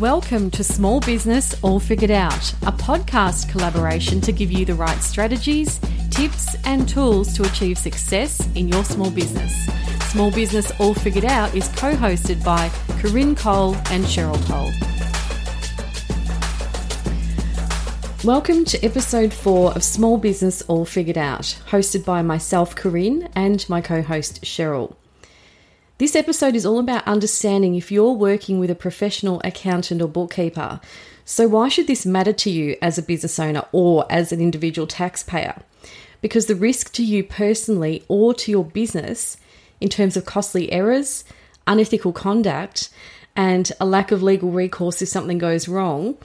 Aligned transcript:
Welcome 0.00 0.50
to 0.50 0.64
Small 0.64 0.98
Business 0.98 1.54
All 1.62 1.78
Figured 1.78 2.10
Out, 2.10 2.52
a 2.62 2.72
podcast 2.72 3.48
collaboration 3.48 4.20
to 4.22 4.32
give 4.32 4.50
you 4.50 4.64
the 4.64 4.74
right 4.74 5.00
strategies, 5.00 5.78
tips, 6.10 6.56
and 6.64 6.88
tools 6.88 7.32
to 7.34 7.44
achieve 7.44 7.78
success 7.78 8.44
in 8.56 8.66
your 8.66 8.82
small 8.82 9.08
business. 9.12 9.54
Small 10.10 10.32
Business 10.32 10.72
All 10.80 10.94
Figured 10.94 11.26
Out 11.26 11.54
is 11.54 11.68
co 11.76 11.94
hosted 11.94 12.42
by 12.42 12.72
Corinne 12.98 13.36
Cole 13.36 13.76
and 13.92 14.04
Cheryl 14.04 14.44
Cole. 14.48 14.72
Welcome 18.24 18.64
to 18.64 18.84
episode 18.84 19.32
four 19.32 19.72
of 19.74 19.84
Small 19.84 20.18
Business 20.18 20.60
All 20.62 20.84
Figured 20.84 21.18
Out, 21.18 21.56
hosted 21.68 22.04
by 22.04 22.20
myself, 22.20 22.74
Corinne, 22.74 23.28
and 23.36 23.64
my 23.68 23.80
co 23.80 24.02
host, 24.02 24.42
Cheryl. 24.42 24.96
This 25.98 26.16
episode 26.16 26.56
is 26.56 26.66
all 26.66 26.80
about 26.80 27.06
understanding 27.06 27.76
if 27.76 27.92
you're 27.92 28.10
working 28.10 28.58
with 28.58 28.68
a 28.68 28.74
professional 28.74 29.40
accountant 29.44 30.02
or 30.02 30.08
bookkeeper. 30.08 30.80
So, 31.24 31.46
why 31.46 31.68
should 31.68 31.86
this 31.86 32.04
matter 32.04 32.32
to 32.32 32.50
you 32.50 32.76
as 32.82 32.98
a 32.98 33.02
business 33.02 33.38
owner 33.38 33.62
or 33.70 34.04
as 34.10 34.32
an 34.32 34.40
individual 34.40 34.88
taxpayer? 34.88 35.62
Because 36.20 36.46
the 36.46 36.56
risk 36.56 36.92
to 36.94 37.04
you 37.04 37.22
personally 37.22 38.04
or 38.08 38.34
to 38.34 38.50
your 38.50 38.64
business 38.64 39.36
in 39.80 39.88
terms 39.88 40.16
of 40.16 40.24
costly 40.24 40.72
errors, 40.72 41.22
unethical 41.68 42.12
conduct, 42.12 42.90
and 43.36 43.70
a 43.78 43.86
lack 43.86 44.10
of 44.10 44.20
legal 44.20 44.50
recourse 44.50 45.00
if 45.00 45.08
something 45.08 45.38
goes 45.38 45.68
wrong 45.68 46.16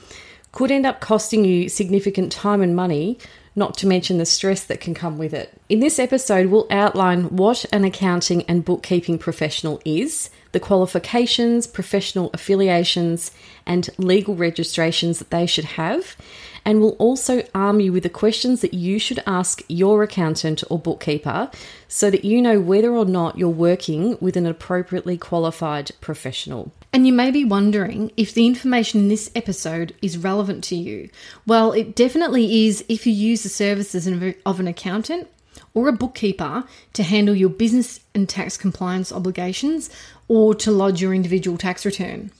could 0.51 0.71
end 0.71 0.85
up 0.85 0.99
costing 0.99 1.45
you 1.45 1.69
significant 1.69 2.31
time 2.31 2.61
and 2.61 2.75
money 2.75 3.19
not 3.59 3.77
to 3.77 3.87
mention 3.87 4.17
the 4.17 4.25
stress 4.25 4.63
that 4.63 4.81
can 4.81 4.95
come 4.95 5.19
with 5.19 5.33
it. 5.33 5.53
In 5.69 5.81
this 5.81 5.99
episode, 5.99 6.47
we'll 6.47 6.65
outline 6.71 7.25
what 7.35 7.65
an 7.71 7.83
accounting 7.83 8.41
and 8.43 8.65
bookkeeping 8.65 9.19
professional 9.19 9.79
is, 9.85 10.31
the 10.53 10.59
qualifications, 10.59 11.67
professional 11.67 12.31
affiliations, 12.33 13.31
and 13.67 13.87
legal 13.99 14.33
registrations 14.33 15.19
that 15.19 15.29
they 15.29 15.45
should 15.45 15.65
have, 15.65 16.15
and 16.65 16.79
we'll 16.79 16.91
also 16.91 17.43
arm 17.53 17.79
you 17.79 17.91
with 17.91 18.03
the 18.03 18.09
questions 18.09 18.61
that 18.61 18.73
you 18.73 18.99
should 18.99 19.21
ask 19.27 19.61
your 19.67 20.03
accountant 20.03 20.63
or 20.69 20.79
bookkeeper 20.79 21.51
so 21.87 22.09
that 22.09 22.25
you 22.25 22.41
know 22.41 22.59
whether 22.59 22.91
or 22.91 23.05
not 23.05 23.37
you're 23.37 23.49
working 23.49 24.17
with 24.19 24.35
an 24.35 24.45
appropriately 24.45 25.17
qualified 25.17 25.91
professional. 26.01 26.71
And 26.91 27.05
you 27.05 27.13
may 27.13 27.29
be 27.29 27.45
wondering 27.45 28.11
if 28.17 28.33
the 28.33 28.47
information 28.47 29.01
in 29.01 29.07
this 29.09 29.29
episode 29.35 29.93
is 30.01 30.17
relevant 30.17 30.63
to 30.65 30.75
you. 30.75 31.09
Well, 31.45 31.71
it 31.71 31.95
definitely 31.95 32.65
is 32.65 32.83
if 32.89 33.05
you 33.05 33.13
use 33.13 33.43
the 33.43 33.49
services 33.49 34.07
of 34.07 34.59
an 34.59 34.67
accountant 34.67 35.27
or 35.75 35.87
a 35.87 35.93
bookkeeper 35.93 36.63
to 36.93 37.03
handle 37.03 37.35
your 37.35 37.49
business 37.49 37.99
and 38.15 38.27
tax 38.27 38.57
compliance 38.57 39.11
obligations 39.11 39.91
or 40.27 40.55
to 40.55 40.71
lodge 40.71 40.99
your 40.99 41.13
individual 41.13 41.59
tax 41.59 41.85
return. 41.85 42.31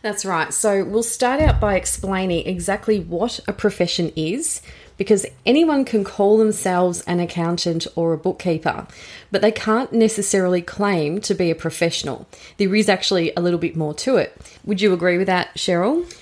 That's 0.00 0.24
right. 0.24 0.54
So 0.54 0.84
we'll 0.84 1.02
start 1.02 1.40
out 1.40 1.58
by 1.58 1.74
explaining 1.74 2.46
exactly 2.46 3.00
what 3.00 3.40
a 3.48 3.52
profession 3.52 4.12
is 4.14 4.62
because 4.98 5.24
anyone 5.46 5.86
can 5.86 6.04
call 6.04 6.36
themselves 6.36 7.00
an 7.02 7.20
accountant 7.20 7.86
or 7.96 8.12
a 8.12 8.18
bookkeeper, 8.18 8.86
but 9.30 9.40
they 9.40 9.52
can't 9.52 9.92
necessarily 9.94 10.60
claim 10.60 11.22
to 11.22 11.34
be 11.34 11.50
a 11.50 11.54
professional. 11.54 12.28
There 12.58 12.74
is 12.74 12.90
actually 12.90 13.32
a 13.34 13.40
little 13.40 13.58
bit 13.58 13.76
more 13.76 13.94
to 13.94 14.16
it. 14.16 14.36
Would 14.66 14.82
you 14.82 14.92
agree 14.92 15.16
with 15.16 15.28
that, 15.28 15.54
Cheryl? 15.54 16.12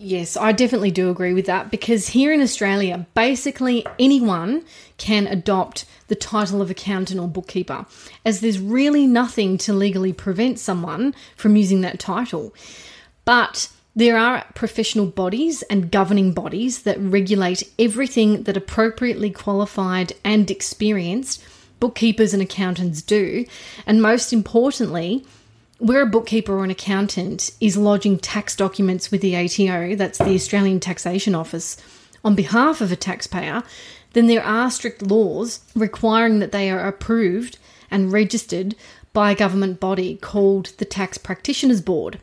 Yes, 0.00 0.36
I 0.36 0.52
definitely 0.52 0.92
do 0.92 1.10
agree 1.10 1.34
with 1.34 1.46
that 1.46 1.72
because 1.72 2.08
here 2.08 2.32
in 2.32 2.40
Australia, 2.40 3.04
basically 3.14 3.84
anyone 3.98 4.62
can 4.96 5.26
adopt 5.26 5.86
the 6.06 6.14
title 6.14 6.62
of 6.62 6.70
accountant 6.70 7.18
or 7.18 7.26
bookkeeper, 7.26 7.84
as 8.24 8.40
there's 8.40 8.60
really 8.60 9.08
nothing 9.08 9.58
to 9.58 9.72
legally 9.72 10.12
prevent 10.12 10.60
someone 10.60 11.16
from 11.34 11.56
using 11.56 11.80
that 11.80 11.98
title. 11.98 12.54
But 13.24 13.70
there 13.98 14.16
are 14.16 14.44
professional 14.54 15.06
bodies 15.06 15.62
and 15.62 15.90
governing 15.90 16.32
bodies 16.32 16.82
that 16.82 16.96
regulate 17.00 17.68
everything 17.80 18.44
that 18.44 18.56
appropriately 18.56 19.28
qualified 19.28 20.12
and 20.22 20.48
experienced 20.52 21.42
bookkeepers 21.80 22.32
and 22.32 22.40
accountants 22.40 23.02
do. 23.02 23.44
And 23.88 24.00
most 24.00 24.32
importantly, 24.32 25.24
where 25.78 26.02
a 26.02 26.06
bookkeeper 26.06 26.56
or 26.56 26.62
an 26.62 26.70
accountant 26.70 27.50
is 27.60 27.76
lodging 27.76 28.20
tax 28.20 28.54
documents 28.54 29.10
with 29.10 29.20
the 29.20 29.34
ATO, 29.34 29.96
that's 29.96 30.18
the 30.18 30.34
Australian 30.36 30.78
Taxation 30.78 31.34
Office, 31.34 31.76
on 32.24 32.36
behalf 32.36 32.80
of 32.80 32.92
a 32.92 32.96
taxpayer, 32.96 33.64
then 34.12 34.28
there 34.28 34.44
are 34.44 34.70
strict 34.70 35.02
laws 35.02 35.58
requiring 35.74 36.38
that 36.38 36.52
they 36.52 36.70
are 36.70 36.86
approved 36.86 37.58
and 37.90 38.12
registered 38.12 38.76
by 39.12 39.32
a 39.32 39.36
government 39.36 39.80
body 39.80 40.18
called 40.18 40.66
the 40.78 40.84
Tax 40.84 41.18
Practitioners 41.18 41.80
Board. 41.80 42.20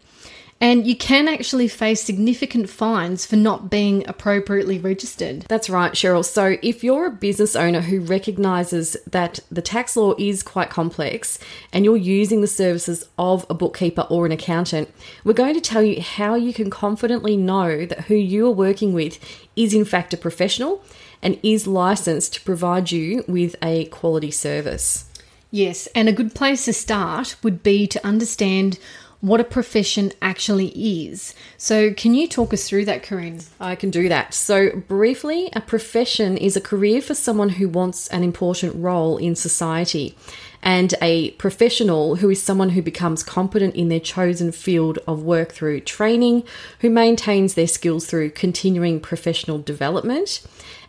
And 0.61 0.87
you 0.87 0.95
can 0.95 1.27
actually 1.27 1.67
face 1.67 2.01
significant 2.01 2.69
fines 2.69 3.25
for 3.25 3.35
not 3.35 3.69
being 3.69 4.07
appropriately 4.07 4.79
registered. 4.79 5.41
That's 5.49 5.69
right, 5.69 5.91
Cheryl. 5.91 6.23
So, 6.23 6.57
if 6.61 6.81
you're 6.81 7.07
a 7.07 7.11
business 7.11 7.57
owner 7.57 7.81
who 7.81 7.99
recognizes 7.99 8.95
that 9.05 9.41
the 9.51 9.61
tax 9.61 9.97
law 9.97 10.13
is 10.17 10.43
quite 10.43 10.69
complex 10.69 11.39
and 11.73 11.83
you're 11.83 11.97
using 11.97 12.39
the 12.39 12.47
services 12.47 13.07
of 13.17 13.45
a 13.49 13.53
bookkeeper 13.53 14.07
or 14.09 14.25
an 14.25 14.31
accountant, 14.31 14.89
we're 15.25 15.33
going 15.33 15.55
to 15.55 15.61
tell 15.61 15.83
you 15.83 16.01
how 16.01 16.35
you 16.35 16.53
can 16.53 16.69
confidently 16.69 17.35
know 17.35 17.85
that 17.85 18.05
who 18.05 18.15
you 18.15 18.47
are 18.47 18.51
working 18.51 18.93
with 18.93 19.19
is 19.57 19.73
in 19.73 19.83
fact 19.83 20.13
a 20.13 20.17
professional 20.17 20.81
and 21.21 21.37
is 21.43 21.67
licensed 21.67 22.33
to 22.33 22.41
provide 22.41 22.91
you 22.91 23.25
with 23.27 23.55
a 23.61 23.85
quality 23.85 24.31
service. 24.31 25.05
Yes, 25.51 25.87
and 25.95 26.09
a 26.09 26.13
good 26.13 26.35
place 26.35 26.65
to 26.65 26.73
start 26.73 27.35
would 27.41 27.63
be 27.63 27.87
to 27.87 28.05
understand 28.05 28.79
what 29.21 29.39
a 29.39 29.43
profession 29.43 30.11
actually 30.21 30.67
is. 31.07 31.33
So, 31.57 31.93
can 31.93 32.13
you 32.13 32.27
talk 32.27 32.53
us 32.53 32.67
through 32.67 32.85
that, 32.85 33.03
Corinne? 33.03 33.41
I 33.59 33.75
can 33.75 33.89
do 33.89 34.09
that. 34.09 34.33
So, 34.33 34.71
briefly, 34.87 35.49
a 35.53 35.61
profession 35.61 36.37
is 36.37 36.55
a 36.55 36.61
career 36.61 37.01
for 37.01 37.15
someone 37.15 37.49
who 37.49 37.67
wants 37.67 38.07
an 38.09 38.23
important 38.23 38.75
role 38.75 39.17
in 39.17 39.35
society. 39.35 40.15
And 40.61 40.95
a 40.99 41.31
professional 41.31 42.15
who 42.15 42.29
is 42.29 42.41
someone 42.41 42.69
who 42.69 42.81
becomes 42.81 43.21
competent 43.21 43.75
in 43.75 43.89
their 43.89 43.99
chosen 43.99 44.51
field 44.51 44.97
of 45.07 45.21
work 45.21 45.51
through 45.51 45.81
training, 45.81 46.43
who 46.79 46.89
maintains 46.89 47.53
their 47.53 47.67
skills 47.67 48.07
through 48.07 48.31
continuing 48.31 48.99
professional 48.99 49.59
development, 49.59 50.41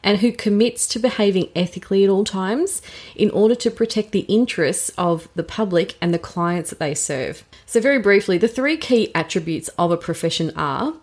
and 0.03 0.19
who 0.19 0.33
commits 0.33 0.87
to 0.87 0.99
behaving 0.99 1.51
ethically 1.55 2.05
at 2.05 2.11
all 2.11 2.25
times 2.25 2.81
in 3.15 3.31
order 3.31 3.55
to 3.55 3.71
protect 3.71 4.13
the 4.13 4.21
interests 4.21 4.91
of 4.97 5.29
the 5.35 5.43
public 5.43 5.97
and 6.01 6.15
the 6.15 6.19
clients 6.19 6.71
that 6.71 6.79
they 6.79 6.95
serve. 6.95 7.45
So, 7.69 7.81
very 7.81 7.99
briefly, 7.99 8.39
the 8.39 8.47
three 8.49 8.77
key 8.77 9.13
attributes 9.13 9.69
of 9.71 9.91
a 9.91 9.97
profession 9.97 10.53
are 10.55 10.95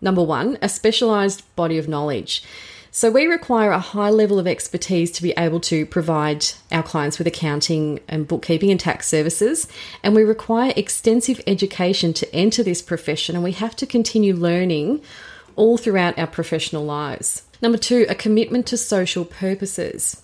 number 0.00 0.22
one, 0.22 0.56
a 0.62 0.68
specialised 0.68 1.42
body 1.56 1.78
of 1.78 1.88
knowledge. 1.88 2.44
So, 2.92 3.10
we 3.10 3.26
require 3.26 3.72
a 3.72 3.80
high 3.80 4.10
level 4.10 4.38
of 4.38 4.46
expertise 4.46 5.10
to 5.12 5.22
be 5.22 5.32
able 5.36 5.58
to 5.60 5.84
provide 5.84 6.46
our 6.70 6.84
clients 6.84 7.18
with 7.18 7.26
accounting 7.26 7.98
and 8.06 8.28
bookkeeping 8.28 8.70
and 8.70 8.78
tax 8.78 9.08
services. 9.08 9.66
And 10.04 10.14
we 10.14 10.22
require 10.22 10.72
extensive 10.76 11.40
education 11.44 12.12
to 12.14 12.32
enter 12.32 12.62
this 12.62 12.82
profession, 12.82 13.34
and 13.34 13.42
we 13.42 13.52
have 13.52 13.74
to 13.76 13.86
continue 13.86 14.36
learning 14.36 15.02
all 15.56 15.76
throughout 15.76 16.18
our 16.20 16.28
professional 16.28 16.84
lives. 16.84 17.42
Number 17.60 17.78
two, 17.78 18.06
a 18.08 18.14
commitment 18.14 18.66
to 18.66 18.76
social 18.76 19.24
purposes. 19.24 20.21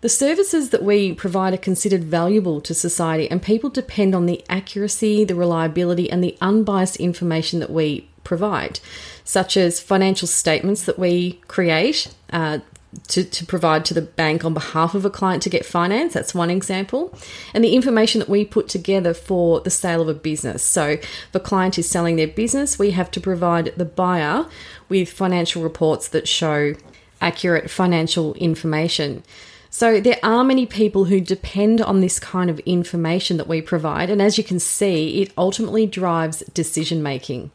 The 0.00 0.08
services 0.08 0.70
that 0.70 0.82
we 0.82 1.12
provide 1.12 1.52
are 1.52 1.58
considered 1.58 2.04
valuable 2.04 2.60
to 2.62 2.72
society, 2.72 3.30
and 3.30 3.42
people 3.42 3.68
depend 3.68 4.14
on 4.14 4.24
the 4.24 4.42
accuracy, 4.48 5.24
the 5.24 5.34
reliability, 5.34 6.10
and 6.10 6.24
the 6.24 6.38
unbiased 6.40 6.96
information 6.96 7.60
that 7.60 7.70
we 7.70 8.08
provide, 8.24 8.80
such 9.24 9.56
as 9.58 9.78
financial 9.78 10.26
statements 10.26 10.84
that 10.84 10.98
we 10.98 11.40
create. 11.48 12.14
Uh, 12.32 12.60
to, 13.06 13.22
to 13.22 13.46
provide 13.46 13.84
to 13.84 13.94
the 13.94 14.02
bank 14.02 14.44
on 14.44 14.52
behalf 14.52 14.96
of 14.96 15.04
a 15.04 15.10
client 15.10 15.44
to 15.44 15.48
get 15.48 15.64
finance. 15.64 16.12
That's 16.12 16.34
one 16.34 16.50
example. 16.50 17.16
And 17.54 17.62
the 17.62 17.76
information 17.76 18.18
that 18.18 18.28
we 18.28 18.44
put 18.44 18.68
together 18.68 19.14
for 19.14 19.60
the 19.60 19.70
sale 19.70 20.02
of 20.02 20.08
a 20.08 20.14
business. 20.14 20.64
So, 20.64 20.88
if 20.88 21.32
a 21.32 21.38
client 21.38 21.78
is 21.78 21.88
selling 21.88 22.16
their 22.16 22.26
business, 22.26 22.80
we 22.80 22.90
have 22.90 23.08
to 23.12 23.20
provide 23.20 23.72
the 23.76 23.84
buyer 23.84 24.46
with 24.88 25.08
financial 25.08 25.62
reports 25.62 26.08
that 26.08 26.26
show 26.26 26.74
accurate 27.20 27.70
financial 27.70 28.34
information. 28.34 29.22
So, 29.72 30.00
there 30.00 30.18
are 30.24 30.42
many 30.42 30.66
people 30.66 31.04
who 31.04 31.20
depend 31.20 31.80
on 31.80 32.00
this 32.00 32.18
kind 32.18 32.50
of 32.50 32.58
information 32.60 33.36
that 33.36 33.46
we 33.46 33.62
provide, 33.62 34.10
and 34.10 34.20
as 34.20 34.36
you 34.36 34.42
can 34.42 34.58
see, 34.58 35.22
it 35.22 35.32
ultimately 35.38 35.86
drives 35.86 36.40
decision 36.52 37.04
making. 37.04 37.52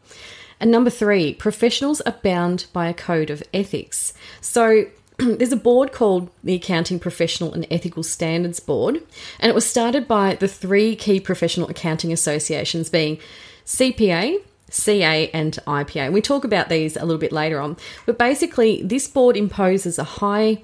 And 0.58 0.70
number 0.70 0.88
three, 0.88 1.34
professionals 1.34 2.00
are 2.00 2.16
bound 2.22 2.66
by 2.72 2.88
a 2.88 2.94
code 2.94 3.28
of 3.28 3.42
ethics. 3.52 4.14
So, 4.40 4.86
there's 5.18 5.52
a 5.52 5.56
board 5.56 5.92
called 5.92 6.30
the 6.42 6.54
Accounting 6.54 7.00
Professional 7.00 7.52
and 7.52 7.66
Ethical 7.70 8.02
Standards 8.02 8.60
Board, 8.60 9.02
and 9.38 9.50
it 9.50 9.54
was 9.54 9.66
started 9.66 10.08
by 10.08 10.36
the 10.36 10.48
three 10.48 10.96
key 10.96 11.20
professional 11.20 11.68
accounting 11.68 12.14
associations 12.14 12.88
being 12.88 13.18
CPA, 13.66 14.38
CA 14.70 15.30
and 15.32 15.58
IPA. 15.66 16.12
We 16.12 16.22
talk 16.22 16.44
about 16.44 16.70
these 16.70 16.96
a 16.96 17.04
little 17.04 17.20
bit 17.20 17.32
later 17.32 17.60
on, 17.60 17.76
but 18.06 18.16
basically, 18.16 18.82
this 18.82 19.06
board 19.06 19.36
imposes 19.36 19.98
a 19.98 20.04
high 20.04 20.62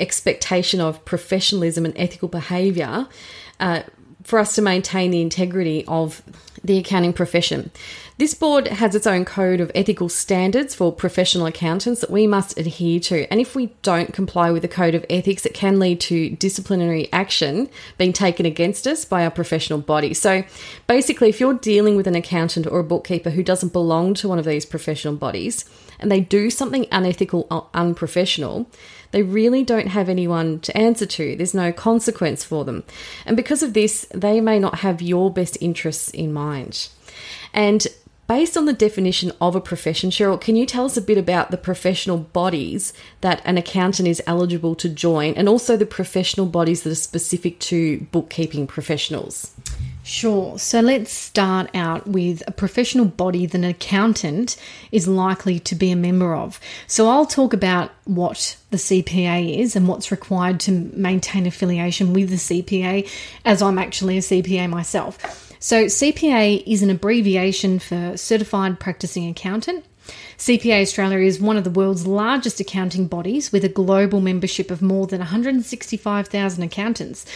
expectation 0.00 0.80
of 0.80 1.04
professionalism 1.04 1.84
and 1.84 1.96
ethical 1.96 2.28
behaviour 2.28 3.06
uh, 3.58 3.82
for 4.22 4.38
us 4.38 4.54
to 4.54 4.62
maintain 4.62 5.10
the 5.10 5.20
integrity 5.20 5.84
of 5.86 6.22
the 6.62 6.78
accounting 6.78 7.12
profession. 7.12 7.70
This 8.18 8.34
board 8.34 8.68
has 8.68 8.94
its 8.94 9.06
own 9.06 9.24
code 9.24 9.60
of 9.60 9.72
ethical 9.74 10.10
standards 10.10 10.74
for 10.74 10.92
professional 10.92 11.46
accountants 11.46 12.02
that 12.02 12.10
we 12.10 12.26
must 12.26 12.58
adhere 12.58 13.00
to. 13.00 13.26
And 13.30 13.40
if 13.40 13.54
we 13.54 13.68
don't 13.82 14.12
comply 14.12 14.50
with 14.50 14.60
the 14.60 14.68
code 14.68 14.94
of 14.94 15.06
ethics, 15.08 15.46
it 15.46 15.54
can 15.54 15.78
lead 15.78 16.00
to 16.02 16.28
disciplinary 16.28 17.10
action 17.14 17.70
being 17.96 18.12
taken 18.12 18.44
against 18.44 18.86
us 18.86 19.06
by 19.06 19.24
our 19.24 19.30
professional 19.30 19.78
body. 19.78 20.12
So 20.12 20.44
basically, 20.86 21.30
if 21.30 21.40
you're 21.40 21.54
dealing 21.54 21.96
with 21.96 22.06
an 22.06 22.14
accountant 22.14 22.66
or 22.66 22.80
a 22.80 22.84
bookkeeper 22.84 23.30
who 23.30 23.42
doesn't 23.42 23.72
belong 23.72 24.12
to 24.14 24.28
one 24.28 24.38
of 24.38 24.44
these 24.44 24.66
professional 24.66 25.16
bodies 25.16 25.64
and 25.98 26.12
they 26.12 26.20
do 26.20 26.50
something 26.50 26.86
unethical 26.92 27.46
or 27.50 27.68
unprofessional, 27.72 28.66
they 29.12 29.22
really 29.22 29.64
don't 29.64 29.88
have 29.88 30.08
anyone 30.08 30.60
to 30.60 30.76
answer 30.76 31.06
to. 31.06 31.36
There's 31.36 31.54
no 31.54 31.72
consequence 31.72 32.44
for 32.44 32.64
them. 32.64 32.84
And 33.26 33.36
because 33.36 33.62
of 33.62 33.74
this, 33.74 34.06
they 34.14 34.40
may 34.40 34.58
not 34.58 34.80
have 34.80 35.02
your 35.02 35.32
best 35.32 35.58
interests 35.60 36.10
in 36.10 36.32
mind. 36.32 36.49
And 37.52 37.86
based 38.30 38.56
on 38.56 38.64
the 38.64 38.72
definition 38.72 39.32
of 39.40 39.56
a 39.56 39.60
profession, 39.60 40.10
Cheryl, 40.10 40.40
can 40.40 40.54
you 40.54 40.64
tell 40.64 40.84
us 40.84 40.96
a 40.96 41.02
bit 41.02 41.18
about 41.18 41.50
the 41.50 41.56
professional 41.56 42.16
bodies 42.16 42.92
that 43.22 43.42
an 43.44 43.58
accountant 43.58 44.08
is 44.08 44.22
eligible 44.26 44.76
to 44.76 44.88
join 44.88 45.34
and 45.34 45.48
also 45.48 45.76
the 45.76 45.84
professional 45.84 46.46
bodies 46.46 46.82
that 46.82 46.90
are 46.90 46.94
specific 46.94 47.58
to 47.58 48.00
bookkeeping 48.12 48.68
professionals? 48.68 49.52
Sure. 50.04 50.58
So 50.58 50.80
let's 50.80 51.12
start 51.12 51.70
out 51.74 52.06
with 52.06 52.42
a 52.46 52.52
professional 52.52 53.04
body 53.04 53.46
that 53.46 53.58
an 53.58 53.64
accountant 53.64 54.56
is 54.92 55.06
likely 55.06 55.58
to 55.60 55.74
be 55.74 55.90
a 55.90 55.96
member 55.96 56.34
of. 56.34 56.58
So 56.86 57.08
I'll 57.08 57.26
talk 57.26 57.52
about 57.52 57.90
what 58.04 58.56
the 58.70 58.76
CPA 58.76 59.58
is 59.58 59.76
and 59.76 59.86
what's 59.86 60.10
required 60.10 60.60
to 60.60 60.72
maintain 60.72 61.46
affiliation 61.46 62.12
with 62.12 62.30
the 62.30 62.36
CPA, 62.36 63.08
as 63.44 63.60
I'm 63.60 63.78
actually 63.78 64.18
a 64.18 64.20
CPA 64.20 64.70
myself. 64.70 65.49
So 65.62 65.84
CPA 65.84 66.62
is 66.66 66.82
an 66.82 66.88
abbreviation 66.88 67.80
for 67.80 68.16
Certified 68.16 68.80
Practicing 68.80 69.28
Accountant. 69.28 69.84
CPA 70.38 70.80
Australia 70.80 71.18
is 71.18 71.38
one 71.38 71.58
of 71.58 71.64
the 71.64 71.70
world's 71.70 72.06
largest 72.06 72.60
accounting 72.60 73.06
bodies 73.06 73.52
with 73.52 73.62
a 73.62 73.68
global 73.68 74.22
membership 74.22 74.70
of 74.70 74.80
more 74.80 75.06
than 75.06 75.18
165,000 75.18 76.62
accountants. 76.62 77.26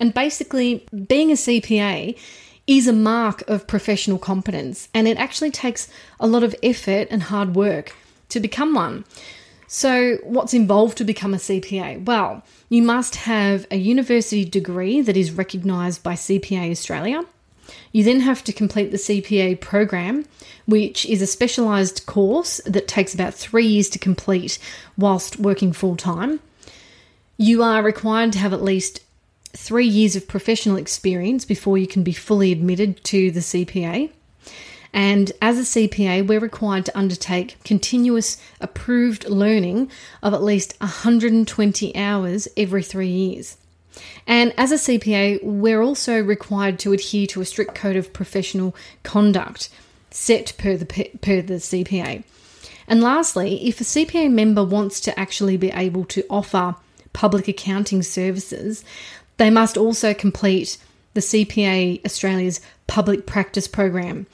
And 0.00 0.14
basically, 0.14 0.86
being 1.08 1.30
a 1.30 1.34
CPA 1.34 2.18
is 2.66 2.88
a 2.88 2.92
mark 2.94 3.46
of 3.50 3.66
professional 3.66 4.18
competence, 4.18 4.88
and 4.94 5.06
it 5.06 5.18
actually 5.18 5.50
takes 5.50 5.86
a 6.18 6.26
lot 6.26 6.42
of 6.42 6.56
effort 6.62 7.08
and 7.10 7.24
hard 7.24 7.54
work 7.54 7.94
to 8.30 8.40
become 8.40 8.72
one. 8.72 9.04
So, 9.66 10.16
what's 10.22 10.54
involved 10.54 10.96
to 10.98 11.04
become 11.04 11.34
a 11.34 11.38
CPA? 11.38 12.06
Well, 12.06 12.44
you 12.70 12.82
must 12.82 13.16
have 13.16 13.66
a 13.70 13.76
university 13.76 14.46
degree 14.46 15.02
that 15.02 15.18
is 15.18 15.32
recognised 15.32 16.02
by 16.02 16.14
CPA 16.14 16.70
Australia. 16.70 17.26
You 17.92 18.04
then 18.04 18.20
have 18.20 18.44
to 18.44 18.52
complete 18.52 18.90
the 18.90 18.96
CPA 18.96 19.60
program, 19.60 20.26
which 20.66 21.06
is 21.06 21.22
a 21.22 21.26
specialised 21.26 22.06
course 22.06 22.60
that 22.66 22.88
takes 22.88 23.14
about 23.14 23.34
three 23.34 23.66
years 23.66 23.88
to 23.90 23.98
complete 23.98 24.58
whilst 24.96 25.38
working 25.38 25.72
full 25.72 25.96
time. 25.96 26.40
You 27.36 27.62
are 27.62 27.82
required 27.82 28.32
to 28.32 28.38
have 28.38 28.52
at 28.52 28.62
least 28.62 29.00
three 29.52 29.86
years 29.86 30.16
of 30.16 30.28
professional 30.28 30.76
experience 30.76 31.44
before 31.44 31.78
you 31.78 31.86
can 31.86 32.02
be 32.02 32.12
fully 32.12 32.52
admitted 32.52 33.02
to 33.04 33.30
the 33.30 33.40
CPA. 33.40 34.10
And 34.92 35.32
as 35.42 35.58
a 35.58 35.62
CPA, 35.62 36.26
we're 36.26 36.38
required 36.38 36.86
to 36.86 36.96
undertake 36.96 37.56
continuous 37.64 38.40
approved 38.60 39.28
learning 39.28 39.90
of 40.22 40.32
at 40.34 40.42
least 40.42 40.76
120 40.80 41.96
hours 41.96 42.46
every 42.56 42.82
three 42.82 43.08
years. 43.08 43.56
And 44.26 44.52
as 44.56 44.72
a 44.72 44.76
CPA, 44.76 45.42
we're 45.42 45.82
also 45.82 46.20
required 46.20 46.78
to 46.80 46.92
adhere 46.92 47.26
to 47.28 47.40
a 47.40 47.44
strict 47.44 47.74
code 47.74 47.96
of 47.96 48.12
professional 48.12 48.74
conduct 49.02 49.68
set 50.10 50.54
per 50.58 50.76
the, 50.76 50.86
per 50.86 51.42
the 51.42 51.54
CPA. 51.54 52.24
And 52.86 53.00
lastly, 53.00 53.66
if 53.66 53.80
a 53.80 53.84
CPA 53.84 54.30
member 54.30 54.64
wants 54.64 55.00
to 55.00 55.18
actually 55.18 55.56
be 55.56 55.70
able 55.70 56.04
to 56.06 56.24
offer 56.28 56.76
public 57.12 57.48
accounting 57.48 58.02
services, 58.02 58.84
they 59.36 59.50
must 59.50 59.76
also 59.76 60.14
complete 60.14 60.78
the 61.14 61.20
CPA 61.20 62.04
Australia's 62.04 62.60
public 62.86 63.26
practice 63.26 63.68
program, 63.68 64.26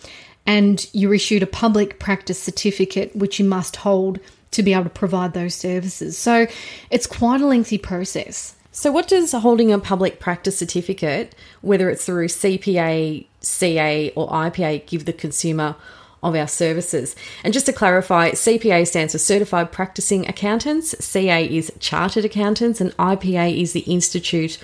and 0.46 0.88
you're 0.92 1.14
issued 1.14 1.42
a 1.42 1.46
public 1.46 1.98
practice 1.98 2.42
certificate 2.42 3.14
which 3.14 3.38
you 3.38 3.44
must 3.44 3.76
hold 3.76 4.18
to 4.50 4.62
be 4.62 4.72
able 4.72 4.84
to 4.84 4.90
provide 4.90 5.32
those 5.32 5.54
services. 5.54 6.18
So 6.18 6.46
it's 6.90 7.06
quite 7.06 7.40
a 7.40 7.46
lengthy 7.46 7.78
process. 7.78 8.56
So, 8.80 8.90
what 8.90 9.08
does 9.08 9.32
holding 9.32 9.70
a 9.70 9.78
public 9.78 10.20
practice 10.20 10.56
certificate, 10.56 11.34
whether 11.60 11.90
it's 11.90 12.06
through 12.06 12.28
CPA, 12.28 13.26
CA, 13.42 14.10
or 14.16 14.26
IPA, 14.30 14.86
give 14.86 15.04
the 15.04 15.12
consumer 15.12 15.76
of 16.22 16.34
our 16.34 16.48
services? 16.48 17.14
And 17.44 17.52
just 17.52 17.66
to 17.66 17.74
clarify, 17.74 18.30
CPA 18.30 18.86
stands 18.86 19.12
for 19.12 19.18
Certified 19.18 19.70
Practicing 19.70 20.26
Accountants, 20.26 20.94
CA 20.98 21.44
is 21.44 21.70
Chartered 21.78 22.24
Accountants, 22.24 22.80
and 22.80 22.96
IPA 22.96 23.60
is 23.60 23.74
the 23.74 23.80
Institute 23.80 24.56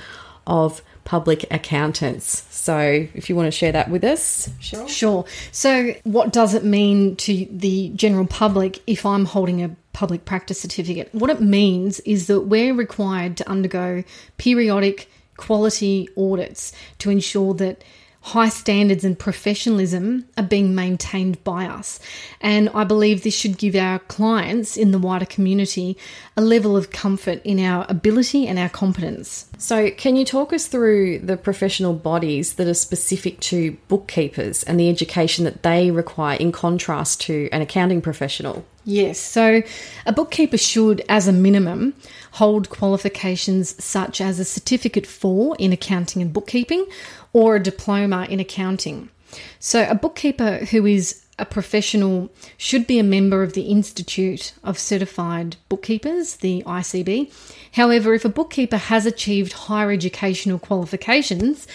of 0.47 0.81
public 1.05 1.45
accountants. 1.51 2.47
So, 2.49 3.07
if 3.13 3.29
you 3.29 3.37
want 3.37 3.49
to 3.49 3.51
share 3.51 3.73
that 3.73 3.91
with 3.91 4.03
us, 4.03 4.49
Cheryl. 4.63 4.89
Sure. 4.89 5.25
So, 5.53 5.95
what 6.05 6.33
does 6.33 6.55
it 6.55 6.65
mean 6.65 7.17
to 7.17 7.47
the 7.51 7.91
general 7.91 8.27
public 8.27 8.81
if 8.87 9.05
I'm 9.05 9.27
holding 9.27 9.63
a 9.63 9.77
public 9.97 10.27
practice 10.27 10.61
certificate? 10.61 11.09
What 11.13 11.31
it 11.31 11.41
means 11.41 12.01
is 12.01 12.27
that 12.27 12.43
we're 12.43 12.75
required 12.75 13.39
to 13.39 13.49
undergo 13.49 14.05
periodic 14.37 15.09
quality 15.39 16.07
audits 16.17 16.73
to 16.99 17.09
ensure 17.09 17.55
that 17.55 17.83
high 18.21 18.49
standards 18.51 19.05
and 19.05 19.19
professionalism 19.19 20.27
are 20.37 20.43
being 20.43 20.75
maintained 20.75 21.43
by 21.45 21.65
us. 21.65 21.99
And 22.43 22.69
I 22.75 22.85
believe 22.85 23.23
this 23.23 23.35
should 23.35 23.57
give 23.57 23.75
our 23.75 24.01
clients 24.01 24.77
in 24.77 24.91
the 24.91 24.99
wider 24.99 25.25
community 25.25 25.97
a 26.37 26.43
level 26.43 26.77
of 26.77 26.91
comfort 26.91 27.41
in 27.45 27.59
our 27.59 27.87
ability 27.89 28.49
and 28.49 28.59
our 28.59 28.69
competence. 28.69 29.49
So, 29.57 29.91
can 29.93 30.17
you 30.17 30.27
talk 30.27 30.53
us 30.53 30.67
through 30.67 31.21
the 31.21 31.39
professional 31.39 31.95
bodies 31.95 32.55
that 32.55 32.67
are 32.67 32.75
specific 32.75 33.41
to 33.53 33.79
bookkeepers 33.89 34.63
and 34.65 34.79
the 34.79 34.91
education 34.91 35.45
that 35.45 35.63
they 35.63 35.91
require 35.91 36.37
in 36.37 36.53
contrast 36.53 37.23
to 37.23 37.49
an 37.51 37.63
accounting 37.63 38.03
professional? 38.03 38.67
Yes, 38.89 39.19
so 39.19 39.63
a 40.07 40.13
bookkeeper 40.13 40.57
should, 40.57 41.05
as 41.09 41.27
a 41.27 41.33
minimum, 41.33 41.95
hold 42.33 42.71
qualifications 42.71 43.83
such 43.83 44.21
as 44.21 44.39
a 44.39 44.45
certificate 44.45 45.09
for 45.09 45.57
in 45.59 45.73
accounting 45.73 46.23
and 46.23 46.33
bookkeeping 46.33 46.87
or 47.33 47.57
a 47.57 47.63
diploma 47.63 48.29
in 48.31 48.39
accounting. 48.39 49.11
So, 49.59 49.89
a 49.91 49.97
bookkeeper 49.97 50.67
who 50.67 50.87
is 50.87 51.25
a 51.37 51.45
professional 51.45 52.31
should 52.57 52.87
be 52.87 53.01
a 53.01 53.03
member 53.03 53.43
of 53.43 53.55
the 53.55 53.63
Institute 53.63 54.53
of 54.63 54.79
Certified 54.79 55.57
Bookkeepers, 55.69 56.37
the 56.37 56.63
ICB. 56.65 57.33
However, 57.73 58.15
if 58.15 58.25
a 58.25 58.29
bookkeeper 58.29 58.77
has 58.77 59.05
achieved 59.05 59.53
higher 59.53 59.91
educational 59.91 60.61
qualifications 60.61 61.67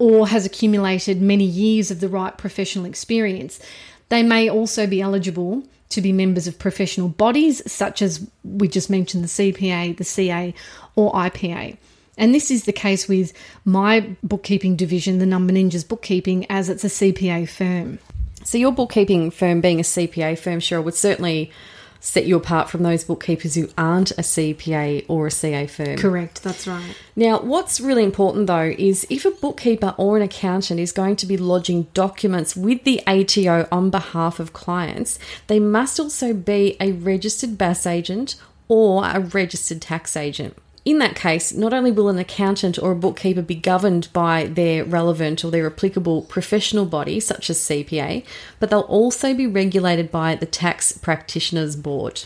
or 0.00 0.26
has 0.26 0.44
accumulated 0.44 1.22
many 1.22 1.44
years 1.44 1.92
of 1.92 2.00
the 2.00 2.08
right 2.08 2.36
professional 2.36 2.84
experience, 2.84 3.60
they 4.08 4.24
may 4.24 4.50
also 4.50 4.88
be 4.88 5.00
eligible 5.00 5.62
to 5.90 6.00
be 6.00 6.12
members 6.12 6.46
of 6.46 6.58
professional 6.58 7.08
bodies 7.08 7.62
such 7.70 8.02
as 8.02 8.26
we 8.44 8.68
just 8.68 8.90
mentioned 8.90 9.24
the 9.24 9.28
CPA, 9.28 9.96
the 9.96 10.04
CA, 10.04 10.54
or 10.96 11.12
IPA. 11.12 11.76
And 12.16 12.34
this 12.34 12.50
is 12.50 12.64
the 12.64 12.72
case 12.72 13.08
with 13.08 13.32
my 13.64 14.16
bookkeeping 14.22 14.76
division, 14.76 15.18
the 15.18 15.26
Number 15.26 15.52
Ninjas 15.52 15.86
Bookkeeping, 15.86 16.46
as 16.50 16.68
it's 16.68 16.84
a 16.84 16.88
CPA 16.88 17.48
firm. 17.48 18.00
So, 18.44 18.58
your 18.58 18.72
bookkeeping 18.72 19.30
firm 19.30 19.60
being 19.60 19.78
a 19.78 19.84
CPA 19.84 20.38
firm, 20.38 20.58
Cheryl, 20.58 20.82
would 20.84 20.94
certainly 20.94 21.52
set 22.00 22.26
you 22.26 22.36
apart 22.36 22.70
from 22.70 22.82
those 22.82 23.04
bookkeepers 23.04 23.54
who 23.54 23.68
aren't 23.76 24.12
a 24.12 24.22
CPA 24.22 25.04
or 25.08 25.26
a 25.26 25.30
CA 25.30 25.66
firm. 25.66 25.96
Correct, 25.96 26.42
that's 26.42 26.66
right. 26.66 26.94
Now, 27.16 27.40
what's 27.40 27.80
really 27.80 28.04
important 28.04 28.46
though 28.46 28.74
is 28.78 29.06
if 29.10 29.24
a 29.24 29.30
bookkeeper 29.30 29.94
or 29.96 30.16
an 30.16 30.22
accountant 30.22 30.80
is 30.80 30.92
going 30.92 31.16
to 31.16 31.26
be 31.26 31.36
lodging 31.36 31.84
documents 31.94 32.54
with 32.56 32.84
the 32.84 33.02
ATO 33.06 33.66
on 33.72 33.90
behalf 33.90 34.38
of 34.38 34.52
clients, 34.52 35.18
they 35.48 35.58
must 35.58 35.98
also 35.98 36.32
be 36.32 36.76
a 36.80 36.92
registered 36.92 37.58
BAS 37.58 37.86
agent 37.86 38.36
or 38.68 39.04
a 39.04 39.20
registered 39.20 39.80
tax 39.80 40.16
agent. 40.16 40.56
In 40.88 40.96
that 41.00 41.16
case, 41.16 41.52
not 41.52 41.74
only 41.74 41.90
will 41.90 42.08
an 42.08 42.16
accountant 42.16 42.78
or 42.78 42.92
a 42.92 42.96
bookkeeper 42.96 43.42
be 43.42 43.54
governed 43.54 44.08
by 44.14 44.46
their 44.46 44.86
relevant 44.86 45.44
or 45.44 45.50
their 45.50 45.66
applicable 45.66 46.22
professional 46.22 46.86
body, 46.86 47.20
such 47.20 47.50
as 47.50 47.58
CPA, 47.58 48.24
but 48.58 48.70
they'll 48.70 48.80
also 48.80 49.34
be 49.34 49.46
regulated 49.46 50.10
by 50.10 50.34
the 50.34 50.46
Tax 50.46 50.92
Practitioners 50.92 51.76
Board. 51.76 52.24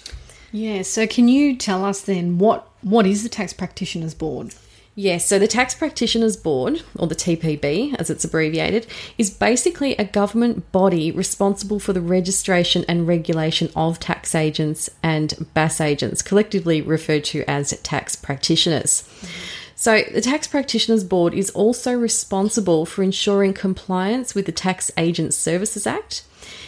Yeah, 0.52 0.82
so 0.82 1.08
can 1.08 1.26
you 1.26 1.56
tell 1.56 1.84
us 1.84 2.02
then 2.02 2.38
what 2.38 2.68
what 2.82 3.04
is 3.04 3.24
the 3.24 3.28
Tax 3.28 3.52
Practitioners 3.52 4.14
Board? 4.14 4.54
Yes, 4.94 5.26
so 5.26 5.38
the 5.38 5.48
Tax 5.48 5.74
Practitioners 5.74 6.36
Board, 6.36 6.82
or 6.98 7.06
the 7.06 7.14
TPB 7.14 7.96
as 7.98 8.10
it's 8.10 8.26
abbreviated, 8.26 8.86
is 9.16 9.30
basically 9.30 9.96
a 9.96 10.04
government 10.04 10.70
body 10.70 11.10
responsible 11.10 11.80
for 11.80 11.94
the 11.94 12.00
registration 12.02 12.84
and 12.86 13.08
regulation 13.08 13.70
of 13.74 13.98
tax 13.98 14.34
agents 14.34 14.90
and 15.02 15.46
BAS 15.54 15.80
agents, 15.80 16.20
collectively 16.20 16.82
referred 16.82 17.24
to 17.24 17.42
as 17.48 17.70
tax 17.82 18.16
practitioners. 18.16 19.08
Mm-hmm. 19.22 19.61
So, 19.82 20.04
the 20.14 20.20
Tax 20.20 20.46
Practitioners 20.46 21.02
Board 21.02 21.34
is 21.34 21.50
also 21.50 21.92
responsible 21.92 22.86
for 22.86 23.02
ensuring 23.02 23.52
compliance 23.52 24.32
with 24.32 24.46
the 24.46 24.52
Tax 24.52 24.92
Agents 24.96 25.36
Services 25.36 25.88
Act 25.88 26.22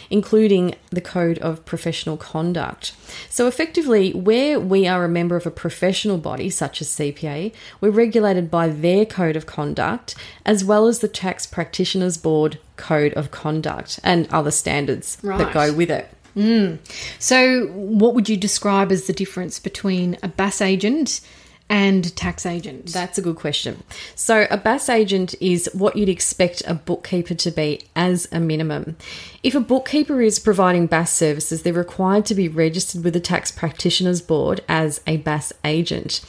including 0.09 0.75
the 0.89 0.99
Code 0.99 1.37
of 1.39 1.63
Professional 1.63 2.17
Conduct. 2.17 2.93
So, 3.29 3.47
effectively, 3.47 4.11
where 4.11 4.59
we 4.59 4.85
are 4.85 5.05
a 5.05 5.09
member 5.09 5.37
of 5.37 5.47
a 5.47 5.51
professional 5.51 6.17
body, 6.17 6.49
such 6.49 6.81
as 6.81 6.89
CPA, 6.89 7.53
we're 7.79 7.89
regulated 7.89 8.51
by 8.51 8.67
their 8.67 9.05
Code 9.05 9.37
of 9.37 9.45
Conduct, 9.45 10.13
as 10.45 10.65
well 10.65 10.85
as 10.85 10.99
the 10.99 11.07
Tax 11.07 11.45
Practitioners 11.45 12.17
Board 12.17 12.59
Code 12.75 13.13
of 13.13 13.31
Conduct 13.31 13.97
and 14.03 14.27
other 14.27 14.51
standards 14.51 15.17
Right. 15.23 15.37
that 15.37 15.53
go 15.53 15.71
with 15.73 15.89
it. 15.89 16.09
Hmm. 16.33 16.75
So, 17.17 17.67
what 17.67 18.13
would 18.13 18.27
you 18.27 18.35
describe 18.35 18.91
as 18.91 19.07
the 19.07 19.13
difference 19.13 19.57
between 19.57 20.17
a 20.21 20.27
BAS 20.27 20.59
agent 20.59 21.21
and 21.69 22.15
tax 22.15 22.45
agent? 22.45 22.87
That's 22.87 23.17
a 23.17 23.21
good 23.21 23.35
question. 23.35 23.83
So, 24.13 24.47
a 24.51 24.57
BAS 24.57 24.89
agent 24.89 25.35
is 25.41 25.69
what 25.73 25.95
you'd 25.95 26.09
expect 26.09 26.61
a 26.67 26.75
bookkeeper 26.75 27.33
to 27.33 27.51
be 27.51 27.81
as 27.95 28.27
a 28.31 28.39
minimum. 28.39 28.97
If 29.41 29.55
a 29.55 29.59
bookkeeper 29.59 30.21
is 30.21 30.39
providing 30.39 30.87
BAS 30.87 31.11
services, 31.11 31.63
they're 31.63 31.73
required 31.73 32.25
to 32.27 32.35
be 32.35 32.47
registered 32.47 33.03
with 33.03 33.13
the 33.13 33.19
Tax 33.19 33.51
Practitioners 33.51 34.21
Board 34.21 34.61
as 34.69 35.01
a 35.07 35.17
BAS 35.17 35.53
agent. 35.63 36.21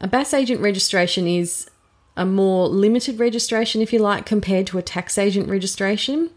A 0.00 0.06
BAS 0.06 0.34
agent 0.34 0.60
registration 0.60 1.26
is 1.26 1.68
a 2.18 2.26
more 2.26 2.68
limited 2.68 3.18
registration, 3.18 3.80
if 3.80 3.92
you 3.92 4.00
like, 4.00 4.26
compared 4.26 4.66
to 4.66 4.76
a 4.76 4.82
tax 4.82 5.16
agent 5.16 5.48
registration. 5.48 6.30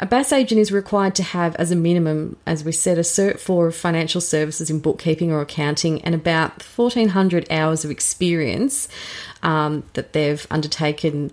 A 0.00 0.06
BAS 0.06 0.32
agent 0.32 0.60
is 0.60 0.72
required 0.72 1.14
to 1.16 1.22
have, 1.22 1.54
as 1.56 1.70
a 1.70 1.76
minimum, 1.76 2.36
as 2.46 2.64
we 2.64 2.72
said, 2.72 2.96
a 2.96 3.02
Cert 3.02 3.38
4 3.38 3.68
of 3.68 3.76
financial 3.76 4.22
services 4.22 4.70
in 4.70 4.80
bookkeeping 4.80 5.30
or 5.30 5.42
accounting 5.42 6.02
and 6.02 6.14
about 6.14 6.62
1,400 6.62 7.46
hours 7.50 7.84
of 7.84 7.90
experience 7.90 8.88
um, 9.42 9.84
that 9.92 10.14
they've 10.14 10.46
undertaken 10.50 11.30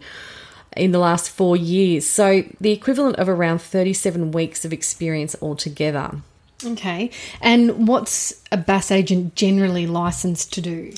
in 0.76 0.92
the 0.92 1.00
last 1.00 1.30
four 1.30 1.56
years. 1.56 2.06
So 2.06 2.44
the 2.60 2.72
equivalent 2.72 3.18
of 3.18 3.30
around 3.30 3.62
37 3.62 4.32
weeks 4.32 4.66
of 4.66 4.74
experience 4.74 5.36
altogether. 5.42 6.18
Okay. 6.66 7.10
And 7.42 7.88
what's 7.88 8.42
a 8.52 8.58
BAS 8.58 8.92
agent 8.92 9.36
generally 9.36 9.88
licensed 9.88 10.52
to 10.54 10.62
do? 10.62 10.94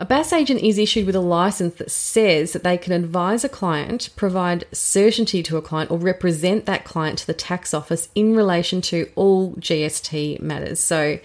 A 0.00 0.04
BAS 0.04 0.32
agent 0.32 0.62
is 0.62 0.78
issued 0.78 1.06
with 1.06 1.16
a 1.16 1.20
license 1.20 1.74
that 1.74 1.90
says 1.90 2.52
that 2.52 2.62
they 2.62 2.78
can 2.78 2.92
advise 2.92 3.42
a 3.42 3.48
client, 3.48 4.10
provide 4.14 4.64
certainty 4.70 5.42
to 5.42 5.56
a 5.56 5.62
client, 5.62 5.90
or 5.90 5.98
represent 5.98 6.66
that 6.66 6.84
client 6.84 7.18
to 7.18 7.26
the 7.26 7.34
tax 7.34 7.74
office 7.74 8.08
in 8.14 8.36
relation 8.36 8.80
to 8.82 9.10
all 9.16 9.54
GST 9.54 10.40
matters. 10.40 10.78
So, 10.78 11.18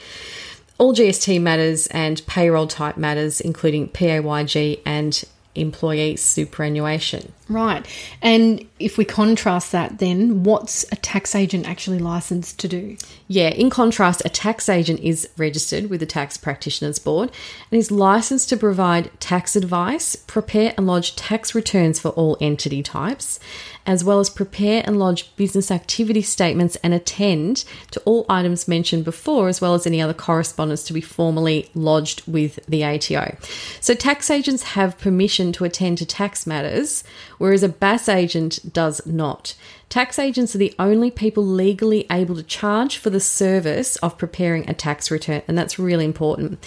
all 0.80 0.96
GST 0.96 1.40
matters 1.40 1.86
and 1.88 2.26
payroll 2.26 2.66
type 2.66 2.98
matters, 2.98 3.40
including 3.40 3.90
PAYG 3.90 4.82
and 4.88 5.24
employee 5.56 6.16
superannuation. 6.16 7.32
Right. 7.50 7.86
And 8.22 8.68
if 8.80 8.98
we 8.98 9.06
contrast 9.06 9.72
that, 9.72 10.00
then 10.00 10.44
what's 10.44 10.86
a 10.92 10.96
tax 10.96 11.36
agent 11.36 11.68
actually 11.68 12.00
licensed 12.00 12.60
to 12.60 12.68
do? 12.68 12.98
Yeah, 13.28 13.50
in 13.50 13.70
contrast, 13.70 14.22
a 14.26 14.30
tax 14.30 14.70
agent 14.70 15.02
is 15.02 15.30
registered 15.38 15.90
with 15.90 16.00
the 16.00 16.06
Tax 16.06 16.38
Practitioners 16.38 17.00
Board 17.00 17.32
and 17.72 17.78
is 17.78 17.92
licensed 17.92 18.50
to 18.50 18.58
provide 18.58 19.12
tax 19.20 19.56
advice, 19.56 20.16
prepare 20.16 20.74
and 20.78 20.88
lodge 20.88 21.16
tax 21.16 21.54
returns 21.54 22.00
for 22.00 22.10
all 22.10 22.38
entity 22.40 22.82
types, 22.82 23.40
as 23.86 24.04
well 24.04 24.20
as 24.20 24.30
prepare 24.30 24.84
and 24.86 25.00
lodge 25.00 25.36
business 25.36 25.72
activity 25.72 26.22
statements 26.22 26.76
and 26.78 26.94
attend 26.94 27.66
to 27.92 28.00
all 28.02 28.26
items 28.30 28.68
mentioned 28.68 29.06
before, 29.06 29.48
as 29.48 29.62
well 29.62 29.74
as 29.74 29.86
any 29.86 30.02
other 30.02 30.14
correspondence 30.14 30.84
to 30.84 30.94
be 30.94 31.02
formally 31.02 31.70
lodged 31.74 32.26
with 32.28 32.60
the 32.68 32.84
ATO. 32.84 33.36
So, 33.80 33.94
tax 33.94 34.30
agents 34.30 34.64
have 34.64 34.98
permission 34.98 35.52
to 35.54 35.66
attend 35.66 35.98
to 36.00 36.06
tax 36.06 36.48
matters, 36.48 37.04
whereas 37.38 37.64
a 37.64 37.70
BAS 37.70 38.10
agent 38.10 38.74
does 38.74 39.06
not. 39.06 39.56
Tax 39.90 40.18
agents 40.18 40.56
are 40.56 40.60
the 40.60 40.74
only 40.80 41.12
people 41.12 41.46
legally 41.46 42.08
able 42.10 42.36
to 42.36 42.42
charge 42.42 42.98
for 42.98 43.12
the 43.12 43.20
service 43.20 43.96
of 43.98 44.18
preparing 44.18 44.68
a 44.68 44.74
tax 44.74 45.12
return, 45.12 45.44
and 45.48 45.56
that's 45.56 45.78
really 45.78 46.06
important. 46.06 46.58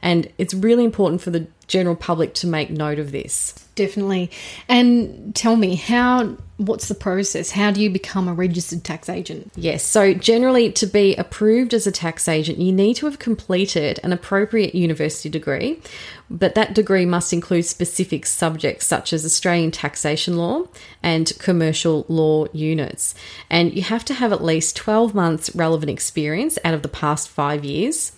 And 0.00 0.30
it's 0.38 0.54
really 0.54 0.84
important 0.84 1.20
for 1.20 1.30
the 1.30 1.48
general 1.68 1.94
public 1.94 2.34
to 2.34 2.46
make 2.46 2.70
note 2.70 2.98
of 2.98 3.12
this. 3.12 3.52
Definitely. 3.74 4.30
And 4.68 5.34
tell 5.36 5.54
me, 5.54 5.76
how 5.76 6.36
what's 6.56 6.88
the 6.88 6.94
process? 6.94 7.52
How 7.52 7.70
do 7.70 7.80
you 7.80 7.88
become 7.88 8.26
a 8.26 8.34
registered 8.34 8.82
tax 8.82 9.08
agent? 9.08 9.52
Yes, 9.54 9.84
so 9.84 10.12
generally, 10.12 10.72
to 10.72 10.86
be 10.86 11.14
approved 11.14 11.72
as 11.72 11.86
a 11.86 11.92
tax 11.92 12.26
agent, 12.26 12.58
you 12.58 12.72
need 12.72 12.94
to 12.94 13.06
have 13.06 13.20
completed 13.20 14.00
an 14.02 14.12
appropriate 14.12 14.74
university 14.74 15.28
degree, 15.28 15.80
but 16.28 16.56
that 16.56 16.74
degree 16.74 17.06
must 17.06 17.32
include 17.32 17.64
specific 17.64 18.26
subjects 18.26 18.86
such 18.86 19.12
as 19.12 19.24
Australian 19.24 19.70
taxation 19.70 20.36
law 20.36 20.64
and 21.00 21.32
commercial 21.38 22.04
law 22.08 22.46
units. 22.52 23.14
And 23.48 23.72
you 23.72 23.82
have 23.82 24.04
to 24.06 24.14
have 24.14 24.32
at 24.32 24.42
least 24.42 24.74
12 24.74 25.14
months 25.14 25.54
relevant 25.54 25.90
experience 25.90 26.58
out 26.64 26.74
of 26.74 26.82
the 26.82 26.88
past 26.88 27.28
five 27.28 27.64
years. 27.64 28.12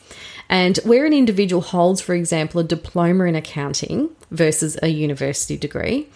And 0.51 0.77
where 0.79 1.07
an 1.07 1.13
individual 1.13 1.63
holds, 1.63 2.01
for 2.01 2.13
example, 2.13 2.61
a 2.61 2.65
diploma 2.65 3.25
in 3.25 3.37
accounting 3.37 4.11
versus 4.33 4.77
a 4.83 4.89
university 4.89 5.57
degree, 5.57 6.09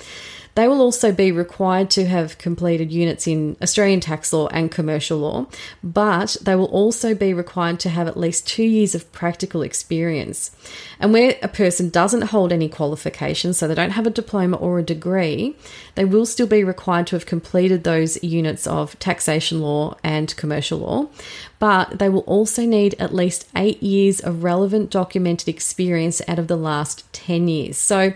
they 0.54 0.68
will 0.68 0.80
also 0.80 1.10
be 1.10 1.32
required 1.32 1.90
to 1.90 2.06
have 2.06 2.38
completed 2.38 2.92
units 2.92 3.26
in 3.26 3.56
Australian 3.60 4.00
tax 4.00 4.32
law 4.32 4.46
and 4.48 4.70
commercial 4.70 5.18
law, 5.18 5.46
but 5.82 6.36
they 6.42 6.54
will 6.54 6.66
also 6.66 7.14
be 7.14 7.34
required 7.34 7.80
to 7.80 7.88
have 7.88 8.06
at 8.06 8.16
least 8.16 8.46
two 8.46 8.62
years 8.62 8.94
of 8.94 9.10
practical 9.12 9.62
experience. 9.62 10.52
And 11.00 11.12
where 11.12 11.36
a 11.42 11.48
person 11.48 11.90
doesn't 11.90 12.28
hold 12.28 12.52
any 12.52 12.68
qualifications, 12.68 13.58
so 13.58 13.66
they 13.66 13.74
don't 13.74 13.90
have 13.90 14.06
a 14.06 14.10
diploma 14.10 14.56
or 14.56 14.78
a 14.78 14.82
degree, 14.82 15.56
they 15.96 16.04
will 16.04 16.26
still 16.26 16.46
be 16.46 16.62
required 16.62 17.08
to 17.08 17.16
have 17.16 17.26
completed 17.26 17.82
those 17.82 18.22
units 18.22 18.66
of 18.66 18.98
taxation 18.98 19.60
law 19.60 19.96
and 20.04 20.36
commercial 20.36 20.78
law, 20.78 21.08
but 21.58 21.98
they 21.98 22.08
will 22.08 22.20
also 22.20 22.64
need 22.64 22.94
at 23.00 23.14
least 23.14 23.48
eight 23.56 23.82
years 23.82 24.20
of 24.20 24.44
relevant 24.44 24.90
documented 24.90 25.48
experience 25.48 26.22
out 26.28 26.38
of 26.38 26.46
the 26.46 26.56
last 26.56 27.12
10 27.12 27.48
years. 27.48 27.76
So, 27.76 28.12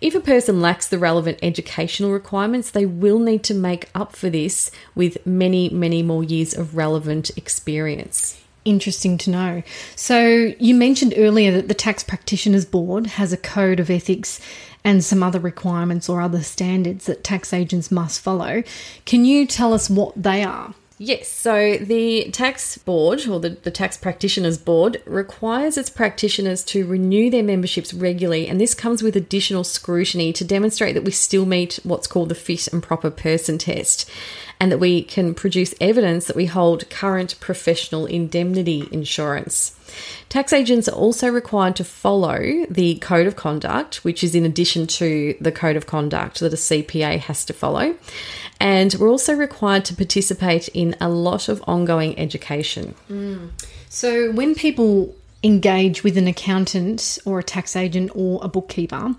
if 0.00 0.14
a 0.14 0.20
person 0.20 0.60
lacks 0.60 0.86
the 0.88 0.98
relevant 0.98 1.38
educational 1.42 2.12
requirements, 2.12 2.70
they 2.70 2.86
will 2.86 3.18
need 3.18 3.42
to 3.44 3.54
make 3.54 3.88
up 3.94 4.14
for 4.14 4.28
this 4.28 4.70
with 4.94 5.24
many, 5.26 5.68
many 5.70 6.02
more 6.02 6.22
years 6.22 6.54
of 6.54 6.76
relevant 6.76 7.30
experience. 7.36 8.40
Interesting 8.64 9.16
to 9.18 9.30
know. 9.30 9.62
So, 9.94 10.52
you 10.58 10.74
mentioned 10.74 11.14
earlier 11.16 11.52
that 11.52 11.68
the 11.68 11.74
Tax 11.74 12.02
Practitioners 12.02 12.64
Board 12.64 13.06
has 13.06 13.32
a 13.32 13.36
code 13.36 13.78
of 13.78 13.90
ethics 13.90 14.40
and 14.82 15.04
some 15.04 15.22
other 15.22 15.40
requirements 15.40 16.08
or 16.08 16.20
other 16.20 16.42
standards 16.42 17.06
that 17.06 17.24
tax 17.24 17.52
agents 17.52 17.90
must 17.90 18.20
follow. 18.20 18.62
Can 19.04 19.24
you 19.24 19.46
tell 19.46 19.72
us 19.72 19.88
what 19.88 20.20
they 20.20 20.42
are? 20.42 20.74
Yes, 20.98 21.28
so 21.28 21.76
the 21.76 22.30
tax 22.30 22.78
board 22.78 23.28
or 23.28 23.38
the, 23.38 23.50
the 23.50 23.70
tax 23.70 23.98
practitioners 23.98 24.56
board 24.56 25.02
requires 25.04 25.76
its 25.76 25.90
practitioners 25.90 26.64
to 26.64 26.86
renew 26.86 27.28
their 27.28 27.42
memberships 27.42 27.92
regularly, 27.92 28.48
and 28.48 28.58
this 28.58 28.72
comes 28.72 29.02
with 29.02 29.14
additional 29.14 29.62
scrutiny 29.62 30.32
to 30.32 30.42
demonstrate 30.42 30.94
that 30.94 31.04
we 31.04 31.10
still 31.10 31.44
meet 31.44 31.78
what's 31.82 32.06
called 32.06 32.30
the 32.30 32.34
fit 32.34 32.68
and 32.68 32.82
proper 32.82 33.10
person 33.10 33.58
test 33.58 34.08
and 34.58 34.72
that 34.72 34.78
we 34.78 35.02
can 35.02 35.34
produce 35.34 35.74
evidence 35.80 36.26
that 36.26 36.36
we 36.36 36.46
hold 36.46 36.88
current 36.88 37.38
professional 37.40 38.06
indemnity 38.06 38.88
insurance. 38.90 39.76
Tax 40.28 40.52
agents 40.52 40.88
are 40.88 40.96
also 40.96 41.28
required 41.28 41.76
to 41.76 41.84
follow 41.84 42.66
the 42.68 42.96
code 42.96 43.26
of 43.26 43.36
conduct, 43.36 43.96
which 43.96 44.24
is 44.24 44.34
in 44.34 44.44
addition 44.44 44.86
to 44.86 45.36
the 45.40 45.52
code 45.52 45.76
of 45.76 45.86
conduct 45.86 46.40
that 46.40 46.52
a 46.52 46.56
CPA 46.56 47.18
has 47.18 47.44
to 47.44 47.52
follow. 47.52 47.94
And 48.60 48.94
we're 48.94 49.10
also 49.10 49.34
required 49.34 49.84
to 49.86 49.94
participate 49.94 50.68
in 50.68 50.96
a 51.00 51.08
lot 51.08 51.48
of 51.48 51.62
ongoing 51.66 52.18
education. 52.18 52.94
So, 53.88 54.32
when 54.32 54.54
people 54.54 55.14
engage 55.42 56.02
with 56.02 56.16
an 56.16 56.26
accountant 56.26 57.18
or 57.24 57.38
a 57.38 57.42
tax 57.42 57.76
agent 57.76 58.10
or 58.14 58.40
a 58.42 58.48
bookkeeper, 58.48 59.14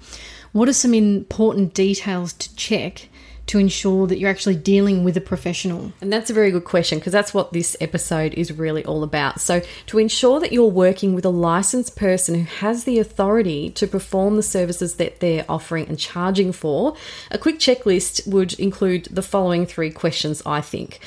what 0.52 0.68
are 0.68 0.74
some 0.74 0.94
important 0.94 1.74
details 1.74 2.34
to 2.34 2.56
check 2.56 3.10
to 3.48 3.58
ensure 3.58 4.08
that 4.08 4.20
you're 4.20 4.30
actually 4.30 4.56
dealing 4.56 5.04
with 5.04 5.18
a 5.18 5.22
professional? 5.22 5.92
And 6.02 6.12
that's 6.12 6.30
a 6.30 6.34
very 6.34 6.52
good 6.52 6.66
question 6.66 7.00
because 7.00 7.14
that's 7.14 7.34
what 7.34 7.54
this 7.54 7.76
episode 7.82 8.34
is 8.36 8.52
really 8.52 8.86
all 8.86 9.04
about. 9.04 9.42
So, 9.42 9.62
to 9.88 9.98
ensure 9.98 10.40
that 10.40 10.52
you're 10.52 10.66
working 10.66 11.14
with 11.14 11.26
a 11.26 11.30
licensed 11.30 11.96
person 11.96 12.36
who 12.36 12.44
has 12.44 12.84
the 12.84 13.00
authority 13.00 13.70
to 13.72 13.88
perform 13.88 14.36
the 14.36 14.44
services 14.44 14.96
that 14.96 15.20
they're 15.20 15.46
offering 15.50 15.88
and 15.88 15.98
charging 15.98 16.52
for, 16.52 16.96
a 17.32 17.38
quick 17.38 17.60
checklist 17.60 18.28
would 18.28 18.54
include 18.60 19.06
the 19.06 19.22
following 19.22 19.66
three 19.66 19.92
questions, 19.92 20.42
I 20.46 20.62
think. 20.62 21.00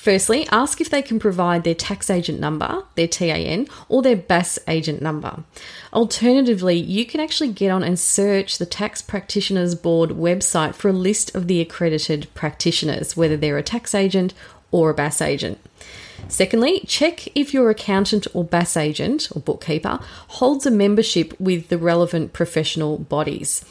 Firstly, 0.00 0.48
ask 0.50 0.80
if 0.80 0.88
they 0.88 1.02
can 1.02 1.18
provide 1.18 1.62
their 1.62 1.74
tax 1.74 2.08
agent 2.08 2.40
number, 2.40 2.84
their 2.94 3.06
TAN, 3.06 3.68
or 3.86 4.00
their 4.00 4.16
BAS 4.16 4.58
agent 4.66 5.02
number. 5.02 5.44
Alternatively, 5.92 6.76
you 6.76 7.04
can 7.04 7.20
actually 7.20 7.52
get 7.52 7.70
on 7.70 7.82
and 7.82 8.00
search 8.00 8.56
the 8.56 8.64
Tax 8.64 9.02
Practitioners 9.02 9.74
Board 9.74 10.12
website 10.12 10.74
for 10.74 10.88
a 10.88 10.94
list 10.94 11.34
of 11.34 11.48
the 11.48 11.60
accredited 11.60 12.28
practitioners, 12.32 13.14
whether 13.14 13.36
they're 13.36 13.58
a 13.58 13.62
tax 13.62 13.94
agent 13.94 14.32
or 14.70 14.88
a 14.88 14.94
BAS 14.94 15.20
agent. 15.20 15.60
Secondly, 16.28 16.80
check 16.86 17.28
if 17.36 17.52
your 17.52 17.68
accountant 17.68 18.26
or 18.32 18.42
BAS 18.42 18.78
agent 18.78 19.28
or 19.36 19.42
bookkeeper 19.42 19.98
holds 20.28 20.64
a 20.64 20.70
membership 20.70 21.38
with 21.38 21.68
the 21.68 21.76
relevant 21.76 22.32
professional 22.32 22.96
bodies. 22.96 23.62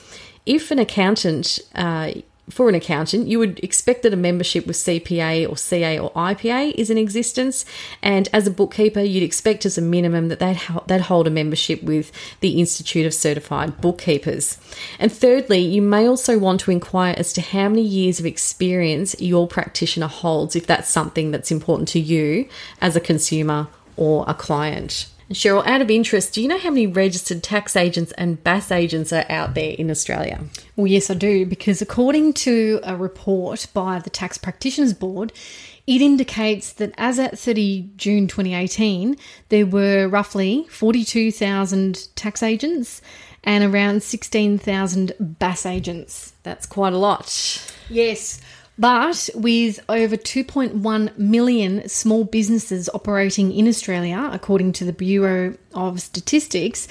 If 0.45 0.69
an 0.69 0.77
accountant 0.77 1.57
uh, 1.73 2.11
for 2.49 2.67
an 2.67 2.75
accountant, 2.75 3.27
you 3.27 3.39
would 3.39 3.59
expect 3.59 4.03
that 4.03 4.13
a 4.13 4.17
membership 4.17 4.65
with 4.65 4.75
CPA 4.75 5.49
or 5.49 5.55
CA 5.55 5.99
or 5.99 6.11
IPA 6.11 6.73
is 6.75 6.89
in 6.89 6.97
existence, 6.97 7.65
and 8.01 8.27
as 8.33 8.47
a 8.47 8.51
bookkeeper, 8.51 9.01
you'd 9.01 9.23
expect 9.23 9.65
as 9.65 9.77
a 9.77 9.81
minimum 9.81 10.29
that 10.29 10.39
they'd, 10.39 10.59
they'd 10.87 11.01
hold 11.01 11.27
a 11.27 11.31
membership 11.31 11.83
with 11.83 12.11
the 12.39 12.59
Institute 12.59 13.05
of 13.05 13.13
Certified 13.13 13.79
Bookkeepers. 13.81 14.57
And 14.97 15.11
thirdly, 15.11 15.59
you 15.59 15.81
may 15.81 16.07
also 16.07 16.39
want 16.39 16.61
to 16.61 16.71
inquire 16.71 17.15
as 17.17 17.33
to 17.33 17.41
how 17.41 17.69
many 17.69 17.83
years 17.83 18.19
of 18.19 18.25
experience 18.25 19.15
your 19.19 19.47
practitioner 19.47 20.07
holds, 20.07 20.55
if 20.55 20.65
that's 20.65 20.89
something 20.89 21.31
that's 21.31 21.51
important 21.51 21.87
to 21.89 21.99
you 21.99 22.47
as 22.81 22.95
a 22.95 23.01
consumer 23.01 23.67
or 23.95 24.25
a 24.27 24.33
client. 24.33 25.07
Cheryl, 25.31 25.65
out 25.67 25.81
of 25.81 25.91
interest, 25.91 26.33
do 26.33 26.41
you 26.41 26.47
know 26.47 26.57
how 26.57 26.69
many 26.71 26.87
registered 26.87 27.43
tax 27.43 27.75
agents 27.75 28.11
and 28.13 28.43
BAS 28.43 28.71
agents 28.71 29.13
are 29.13 29.25
out 29.29 29.53
there 29.53 29.75
in 29.77 29.91
Australia? 29.91 30.43
Well, 30.75 30.87
yes, 30.87 31.11
I 31.11 31.13
do, 31.13 31.45
because 31.45 31.81
according 31.81 32.33
to 32.33 32.79
a 32.83 32.95
report 32.95 33.67
by 33.73 33.99
the 33.99 34.09
Tax 34.09 34.39
Practitioners 34.39 34.93
Board, 34.93 35.31
it 35.85 36.01
indicates 36.01 36.73
that 36.73 36.93
as 36.97 37.19
at 37.19 37.37
30 37.37 37.89
June 37.95 38.27
2018, 38.27 39.17
there 39.49 39.65
were 39.65 40.07
roughly 40.07 40.65
42,000 40.69 42.15
tax 42.15 42.41
agents 42.41 43.01
and 43.43 43.63
around 43.63 44.03
16,000 44.03 45.13
BAS 45.19 45.65
agents. 45.65 46.33
That's 46.43 46.65
quite 46.65 46.93
a 46.93 46.97
lot. 46.97 47.73
Yes. 47.89 48.41
But 48.79 49.29
with 49.35 49.81
over 49.89 50.15
2.1 50.15 51.17
million 51.17 51.89
small 51.89 52.23
businesses 52.23 52.89
operating 52.93 53.51
in 53.51 53.67
Australia, 53.67 54.29
according 54.31 54.71
to 54.73 54.85
the 54.85 54.93
Bureau 54.93 55.57
of 55.73 55.99
Statistics, 55.99 56.87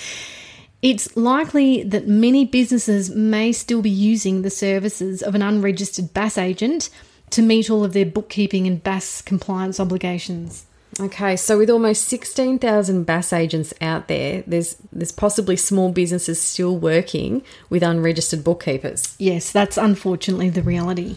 it's 0.83 1.17
likely 1.17 1.83
that 1.83 2.07
many 2.07 2.45
businesses 2.45 3.09
may 3.09 3.53
still 3.53 3.81
be 3.81 3.89
using 3.89 4.43
the 4.43 4.51
services 4.51 5.23
of 5.23 5.35
an 5.35 5.41
unregistered 5.41 6.13
BAS 6.13 6.37
agent 6.37 6.91
to 7.31 7.41
meet 7.41 7.71
all 7.71 7.85
of 7.85 7.95
their 7.95 8.07
bookkeeping 8.07 8.67
and 8.67 8.83
BAS 8.85 9.23
compliance 9.23 9.81
obligations. 9.81 10.67
Okay, 11.01 11.37
so 11.37 11.57
with 11.57 11.71
almost 11.71 12.05
16,000 12.05 13.05
BAS 13.05 13.33
agents 13.33 13.73
out 13.81 14.09
there, 14.09 14.43
there's 14.47 14.77
there's 14.93 15.13
possibly 15.13 15.57
small 15.57 15.91
businesses 15.91 16.41
still 16.41 16.77
working 16.77 17.43
with 17.71 17.83
unregistered 17.83 18.45
bookkeepers. 18.45 19.15
Yes, 19.19 19.53
that's 19.53 19.79
unfortunately 19.79 20.51
the 20.51 20.63
reality. 20.63 21.17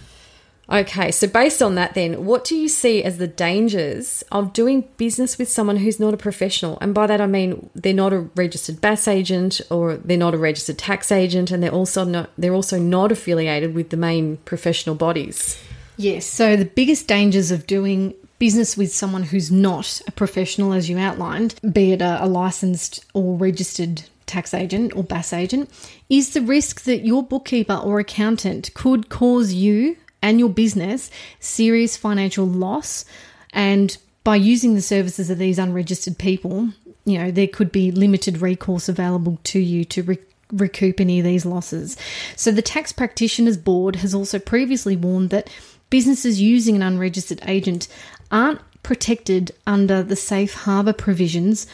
Okay, 0.71 1.11
so 1.11 1.27
based 1.27 1.61
on 1.61 1.75
that, 1.75 1.95
then, 1.95 2.25
what 2.25 2.45
do 2.45 2.55
you 2.55 2.69
see 2.69 3.03
as 3.03 3.17
the 3.17 3.27
dangers 3.27 4.23
of 4.31 4.53
doing 4.53 4.87
business 4.95 5.37
with 5.37 5.49
someone 5.49 5.75
who's 5.75 5.99
not 5.99 6.13
a 6.13 6.17
professional? 6.17 6.77
And 6.79 6.93
by 6.93 7.07
that, 7.07 7.19
I 7.19 7.27
mean 7.27 7.69
they're 7.75 7.93
not 7.93 8.13
a 8.13 8.21
registered 8.35 8.79
BAS 8.79 9.07
agent 9.09 9.59
or 9.69 9.97
they're 9.97 10.17
not 10.17 10.33
a 10.33 10.37
registered 10.37 10.77
tax 10.77 11.11
agent, 11.11 11.51
and 11.51 11.61
they're 11.61 11.73
also 11.73 12.05
not 12.05 12.29
they're 12.37 12.53
also 12.53 12.79
not 12.79 13.11
affiliated 13.11 13.75
with 13.75 13.89
the 13.89 13.97
main 13.97 14.37
professional 14.37 14.95
bodies. 14.95 15.61
Yes. 15.97 16.25
So 16.25 16.55
the 16.55 16.65
biggest 16.65 17.05
dangers 17.05 17.51
of 17.51 17.67
doing 17.67 18.13
business 18.39 18.77
with 18.77 18.93
someone 18.93 19.23
who's 19.23 19.51
not 19.51 20.01
a 20.07 20.11
professional, 20.13 20.71
as 20.71 20.89
you 20.89 20.97
outlined, 20.97 21.53
be 21.69 21.91
it 21.91 22.01
a, 22.01 22.23
a 22.23 22.27
licensed 22.27 23.05
or 23.13 23.35
registered 23.35 24.03
tax 24.25 24.53
agent 24.53 24.95
or 24.95 25.03
BAS 25.03 25.33
agent, 25.33 25.69
is 26.09 26.33
the 26.33 26.41
risk 26.41 26.83
that 26.83 27.05
your 27.05 27.21
bookkeeper 27.21 27.75
or 27.75 27.99
accountant 27.99 28.73
could 28.73 29.09
cause 29.09 29.53
you 29.53 29.97
and 30.21 30.39
your 30.39 30.49
business 30.49 31.09
serious 31.39 31.97
financial 31.97 32.45
loss. 32.45 33.05
And 33.53 33.97
by 34.23 34.35
using 34.35 34.75
the 34.75 34.81
services 34.81 35.29
of 35.29 35.37
these 35.37 35.59
unregistered 35.59 36.17
people, 36.17 36.69
you 37.05 37.17
know, 37.17 37.31
there 37.31 37.47
could 37.47 37.71
be 37.71 37.91
limited 37.91 38.41
recourse 38.41 38.87
available 38.87 39.39
to 39.45 39.59
you 39.59 39.83
to 39.85 40.03
re- 40.03 40.17
recoup 40.51 40.99
any 40.99 41.19
of 41.19 41.25
these 41.25 41.45
losses. 41.45 41.97
So 42.35 42.51
the 42.51 42.61
Tax 42.61 42.91
Practitioners 42.91 43.57
Board 43.57 43.97
has 43.97 44.13
also 44.13 44.37
previously 44.39 44.95
warned 44.95 45.29
that 45.31 45.49
businesses 45.89 46.39
using 46.39 46.75
an 46.75 46.83
unregistered 46.83 47.41
agent 47.47 47.87
aren't 48.31 48.61
protected 48.83 49.51
under 49.67 50.03
the 50.03 50.15
safe 50.15 50.53
harbour 50.53 50.93
provisions 50.93 51.67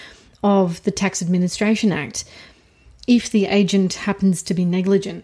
of 0.44 0.84
the 0.84 0.92
Tax 0.92 1.22
Administration 1.22 1.92
Act 1.92 2.24
if 3.08 3.30
the 3.30 3.46
agent 3.46 3.94
happens 3.94 4.44
to 4.44 4.54
be 4.54 4.66
negligent. 4.66 5.24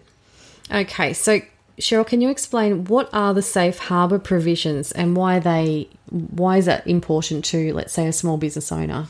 Okay, 0.70 1.12
so 1.12 1.40
Cheryl, 1.78 2.06
can 2.06 2.20
you 2.20 2.30
explain 2.30 2.84
what 2.84 3.08
are 3.12 3.34
the 3.34 3.42
safe 3.42 3.78
harbour 3.78 4.18
provisions 4.18 4.92
and 4.92 5.16
why 5.16 5.38
they 5.38 5.88
why 6.10 6.58
is 6.58 6.66
that 6.66 6.86
important 6.86 7.44
to 7.46 7.72
let's 7.74 7.92
say 7.92 8.06
a 8.06 8.12
small 8.12 8.36
business 8.36 8.70
owner? 8.70 9.06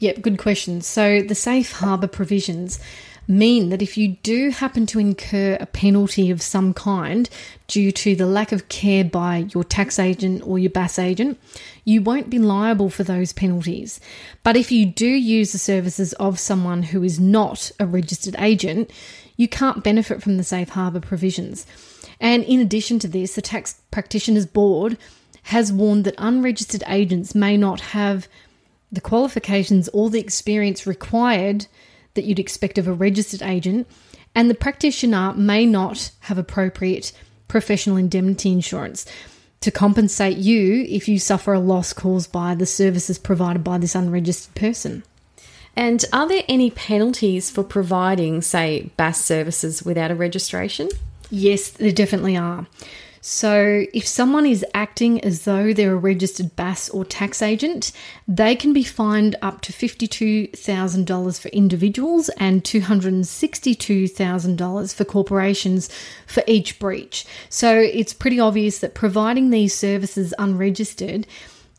Yep, 0.00 0.22
good 0.22 0.38
question. 0.38 0.80
So 0.80 1.22
the 1.22 1.34
safe 1.34 1.72
harbour 1.72 2.06
provisions 2.06 2.78
mean 3.28 3.68
that 3.68 3.82
if 3.82 3.98
you 3.98 4.16
do 4.22 4.50
happen 4.50 4.86
to 4.86 4.98
incur 4.98 5.58
a 5.60 5.66
penalty 5.66 6.30
of 6.30 6.40
some 6.40 6.72
kind 6.72 7.28
due 7.66 7.92
to 7.92 8.16
the 8.16 8.26
lack 8.26 8.52
of 8.52 8.68
care 8.68 9.04
by 9.04 9.46
your 9.52 9.62
tax 9.62 9.98
agent 9.98 10.42
or 10.46 10.58
your 10.58 10.70
BAS 10.70 10.98
agent, 10.98 11.38
you 11.84 12.00
won't 12.00 12.30
be 12.30 12.38
liable 12.38 12.88
for 12.88 13.04
those 13.04 13.34
penalties. 13.34 14.00
But 14.42 14.56
if 14.56 14.72
you 14.72 14.86
do 14.86 15.06
use 15.06 15.52
the 15.52 15.58
services 15.58 16.14
of 16.14 16.38
someone 16.38 16.84
who 16.84 17.02
is 17.04 17.20
not 17.20 17.70
a 17.78 17.86
registered 17.86 18.36
agent, 18.38 18.90
you 19.36 19.46
can't 19.46 19.84
benefit 19.84 20.22
from 20.22 20.38
the 20.38 20.44
safe 20.44 20.70
harbour 20.70 21.00
provisions. 21.00 21.66
And 22.20 22.44
in 22.44 22.60
addition 22.60 22.98
to 23.00 23.08
this, 23.08 23.34
the 23.34 23.42
Tax 23.42 23.80
Practitioners 23.90 24.46
Board 24.46 24.98
has 25.44 25.72
warned 25.72 26.04
that 26.04 26.14
unregistered 26.18 26.82
agents 26.88 27.34
may 27.34 27.56
not 27.56 27.80
have 27.80 28.28
the 28.90 29.00
qualifications 29.00 29.88
or 29.90 30.10
the 30.10 30.20
experience 30.20 30.86
required 30.86 31.66
that 32.14 32.24
you'd 32.24 32.38
expect 32.38 32.78
of 32.78 32.88
a 32.88 32.92
registered 32.92 33.42
agent, 33.42 33.86
and 34.34 34.50
the 34.50 34.54
practitioner 34.54 35.32
may 35.34 35.64
not 35.64 36.10
have 36.20 36.38
appropriate 36.38 37.12
professional 37.46 37.96
indemnity 37.96 38.50
insurance 38.50 39.06
to 39.60 39.70
compensate 39.70 40.36
you 40.36 40.84
if 40.88 41.08
you 41.08 41.18
suffer 41.18 41.52
a 41.52 41.60
loss 41.60 41.92
caused 41.92 42.30
by 42.30 42.54
the 42.54 42.66
services 42.66 43.18
provided 43.18 43.64
by 43.64 43.78
this 43.78 43.94
unregistered 43.94 44.54
person. 44.54 45.02
And 45.74 46.04
are 46.12 46.28
there 46.28 46.42
any 46.48 46.70
penalties 46.70 47.50
for 47.50 47.62
providing, 47.62 48.42
say, 48.42 48.90
BAS 48.96 49.24
services 49.24 49.82
without 49.82 50.10
a 50.10 50.14
registration? 50.14 50.88
Yes, 51.30 51.70
there 51.70 51.92
definitely 51.92 52.36
are. 52.36 52.66
So, 53.20 53.84
if 53.92 54.06
someone 54.06 54.46
is 54.46 54.64
acting 54.72 55.22
as 55.22 55.42
though 55.42 55.74
they're 55.74 55.92
a 55.92 55.96
registered 55.96 56.56
BAS 56.56 56.88
or 56.88 57.04
tax 57.04 57.42
agent, 57.42 57.92
they 58.26 58.56
can 58.56 58.72
be 58.72 58.82
fined 58.84 59.36
up 59.42 59.60
to 59.62 59.72
$52,000 59.72 61.40
for 61.40 61.48
individuals 61.48 62.30
and 62.38 62.62
$262,000 62.64 64.94
for 64.94 65.04
corporations 65.04 65.90
for 66.26 66.42
each 66.46 66.78
breach. 66.78 67.26
So, 67.50 67.78
it's 67.78 68.14
pretty 68.14 68.40
obvious 68.40 68.78
that 68.78 68.94
providing 68.94 69.50
these 69.50 69.74
services 69.74 70.32
unregistered 70.38 71.26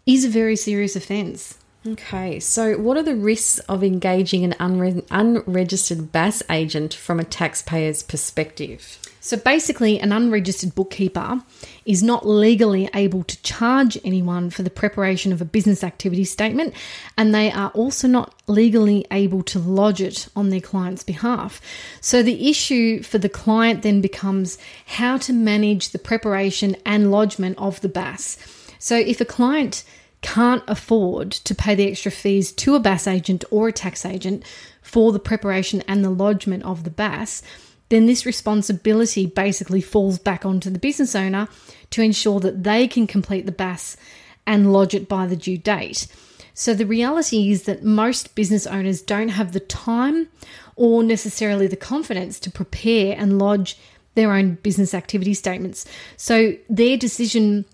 is 0.05 0.25
a 0.25 0.29
very 0.29 0.57
serious 0.57 0.95
offence. 0.95 1.57
Okay, 1.87 2.41
so 2.41 2.77
what 2.77 2.97
are 2.97 3.03
the 3.03 3.15
risks 3.15 3.59
of 3.59 3.85
engaging 3.85 4.43
an 4.43 4.53
unre- 4.59 5.05
unregistered 5.09 6.11
BAS 6.11 6.43
agent 6.49 6.93
from 6.93 7.21
a 7.21 7.23
taxpayer's 7.23 8.03
perspective? 8.03 8.99
So 9.21 9.37
basically, 9.37 9.97
an 9.97 10.11
unregistered 10.11 10.75
bookkeeper 10.75 11.41
is 11.85 12.03
not 12.03 12.27
legally 12.27 12.89
able 12.93 13.23
to 13.23 13.41
charge 13.43 13.97
anyone 14.03 14.49
for 14.49 14.61
the 14.61 14.69
preparation 14.69 15.31
of 15.31 15.41
a 15.41 15.45
business 15.45 15.81
activity 15.81 16.25
statement, 16.25 16.73
and 17.17 17.33
they 17.33 17.49
are 17.49 17.69
also 17.69 18.09
not 18.09 18.33
legally 18.47 19.05
able 19.09 19.41
to 19.43 19.59
lodge 19.59 20.01
it 20.01 20.27
on 20.35 20.49
their 20.49 20.59
client's 20.59 21.03
behalf. 21.03 21.61
So 22.01 22.21
the 22.21 22.49
issue 22.49 23.03
for 23.03 23.19
the 23.19 23.29
client 23.29 23.83
then 23.83 24.01
becomes 24.01 24.57
how 24.85 25.17
to 25.19 25.31
manage 25.31 25.89
the 25.89 25.99
preparation 25.99 26.75
and 26.85 27.09
lodgement 27.09 27.57
of 27.57 27.79
the 27.79 27.89
BAS. 27.89 28.37
So 28.79 28.97
if 28.97 29.21
a 29.21 29.25
client 29.25 29.85
can't 30.21 30.63
afford 30.67 31.31
to 31.31 31.55
pay 31.55 31.75
the 31.75 31.89
extra 31.89 32.11
fees 32.11 32.51
to 32.51 32.75
a 32.75 32.79
BAS 32.79 33.07
agent 33.07 33.43
or 33.51 33.69
a 33.69 33.73
tax 33.73 34.05
agent 34.05 34.43
for 34.81 35.11
the 35.11 35.19
preparation 35.19 35.81
and 35.87 36.03
the 36.03 36.09
lodgement 36.09 36.63
of 36.63 36.83
the 36.83 36.89
BAS, 36.89 37.41
then 37.89 38.05
this 38.05 38.25
responsibility 38.25 39.25
basically 39.25 39.81
falls 39.81 40.19
back 40.19 40.45
onto 40.45 40.69
the 40.69 40.79
business 40.79 41.15
owner 41.15 41.47
to 41.91 42.01
ensure 42.01 42.39
that 42.39 42.63
they 42.63 42.87
can 42.87 43.07
complete 43.07 43.45
the 43.45 43.51
BAS 43.51 43.97
and 44.45 44.73
lodge 44.73 44.93
it 44.93 45.07
by 45.07 45.25
the 45.25 45.35
due 45.35 45.57
date. 45.57 46.07
So 46.53 46.73
the 46.73 46.85
reality 46.85 47.51
is 47.51 47.63
that 47.63 47.83
most 47.83 48.35
business 48.35 48.67
owners 48.67 49.01
don't 49.01 49.29
have 49.29 49.53
the 49.53 49.59
time 49.59 50.27
or 50.75 51.03
necessarily 51.03 51.67
the 51.67 51.75
confidence 51.75 52.39
to 52.41 52.51
prepare 52.51 53.15
and 53.17 53.39
lodge 53.39 53.77
their 54.15 54.33
own 54.33 54.55
business 54.55 54.93
activity 54.93 55.33
statements. 55.33 55.85
So 56.17 56.53
their 56.69 56.97
decision 56.97 57.65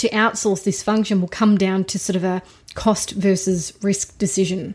to 0.00 0.08
outsource 0.10 0.64
this 0.64 0.82
function 0.82 1.20
will 1.20 1.28
come 1.28 1.58
down 1.58 1.84
to 1.84 1.98
sort 1.98 2.16
of 2.16 2.24
a 2.24 2.42
cost 2.74 3.10
versus 3.12 3.72
risk 3.82 4.16
decision. 4.16 4.74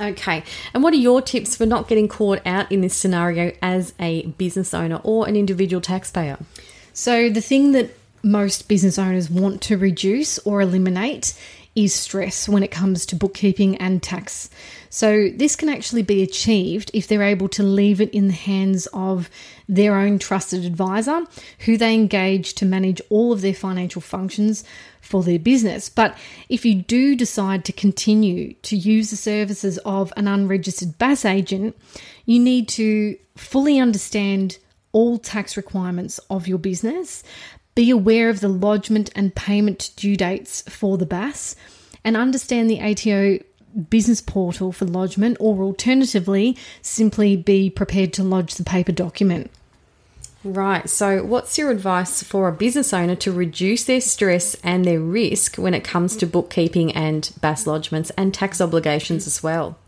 Okay. 0.00 0.42
And 0.74 0.82
what 0.82 0.92
are 0.92 0.96
your 0.96 1.22
tips 1.22 1.56
for 1.56 1.64
not 1.64 1.86
getting 1.86 2.08
caught 2.08 2.40
out 2.44 2.70
in 2.70 2.80
this 2.80 2.94
scenario 2.94 3.52
as 3.62 3.94
a 4.00 4.26
business 4.26 4.74
owner 4.74 5.00
or 5.04 5.28
an 5.28 5.36
individual 5.36 5.80
taxpayer? 5.80 6.38
So, 6.92 7.30
the 7.30 7.40
thing 7.40 7.72
that 7.72 7.96
most 8.24 8.66
business 8.68 8.98
owners 8.98 9.30
want 9.30 9.62
to 9.62 9.76
reduce 9.78 10.38
or 10.40 10.60
eliminate 10.60 11.34
is 11.78 11.94
stress 11.94 12.48
when 12.48 12.64
it 12.64 12.72
comes 12.72 13.06
to 13.06 13.14
bookkeeping 13.14 13.76
and 13.76 14.02
tax. 14.02 14.50
So, 14.90 15.28
this 15.28 15.54
can 15.54 15.68
actually 15.68 16.02
be 16.02 16.22
achieved 16.22 16.90
if 16.92 17.06
they're 17.06 17.22
able 17.22 17.48
to 17.50 17.62
leave 17.62 18.00
it 18.00 18.10
in 18.10 18.26
the 18.26 18.34
hands 18.34 18.88
of 18.92 19.30
their 19.68 19.94
own 19.94 20.18
trusted 20.18 20.64
advisor 20.64 21.24
who 21.60 21.76
they 21.76 21.94
engage 21.94 22.54
to 22.54 22.66
manage 22.66 23.00
all 23.10 23.32
of 23.32 23.42
their 23.42 23.54
financial 23.54 24.02
functions 24.02 24.64
for 25.00 25.22
their 25.22 25.38
business. 25.38 25.88
But 25.88 26.18
if 26.48 26.64
you 26.64 26.74
do 26.74 27.14
decide 27.14 27.64
to 27.66 27.72
continue 27.72 28.54
to 28.54 28.76
use 28.76 29.10
the 29.10 29.16
services 29.16 29.78
of 29.84 30.12
an 30.16 30.26
unregistered 30.26 30.98
BAS 30.98 31.24
agent, 31.24 31.76
you 32.24 32.40
need 32.40 32.68
to 32.70 33.16
fully 33.36 33.78
understand 33.78 34.58
all 34.92 35.18
tax 35.18 35.56
requirements 35.56 36.18
of 36.30 36.48
your 36.48 36.58
business, 36.58 37.22
be 37.78 37.90
aware 37.90 38.28
of 38.28 38.40
the 38.40 38.48
lodgement 38.48 39.08
and 39.14 39.36
payment 39.36 39.90
due 39.94 40.16
dates 40.16 40.62
for 40.62 40.98
the 40.98 41.06
BAS, 41.06 41.54
and 42.02 42.16
understand 42.16 42.68
the 42.68 42.80
ATO 42.80 43.38
business 43.88 44.20
portal 44.20 44.72
for 44.72 44.84
lodgement, 44.84 45.36
or 45.38 45.62
alternatively, 45.62 46.56
simply 46.82 47.36
be 47.36 47.70
prepared 47.70 48.12
to 48.12 48.24
lodge 48.24 48.56
the 48.56 48.64
paper 48.64 48.90
document. 48.90 49.48
Right. 50.42 50.90
So, 50.90 51.22
what's 51.22 51.56
your 51.56 51.70
advice 51.70 52.20
for 52.20 52.48
a 52.48 52.52
business 52.52 52.92
owner 52.92 53.14
to 53.14 53.30
reduce 53.30 53.84
their 53.84 54.00
stress 54.00 54.56
and 54.64 54.84
their 54.84 54.98
risk 54.98 55.54
when 55.54 55.72
it 55.72 55.84
comes 55.84 56.16
to 56.16 56.26
bookkeeping 56.26 56.90
and 56.90 57.32
BAS 57.40 57.64
lodgements 57.64 58.10
and 58.16 58.34
tax 58.34 58.60
obligations 58.60 59.24
as 59.28 59.40
well? 59.40 59.78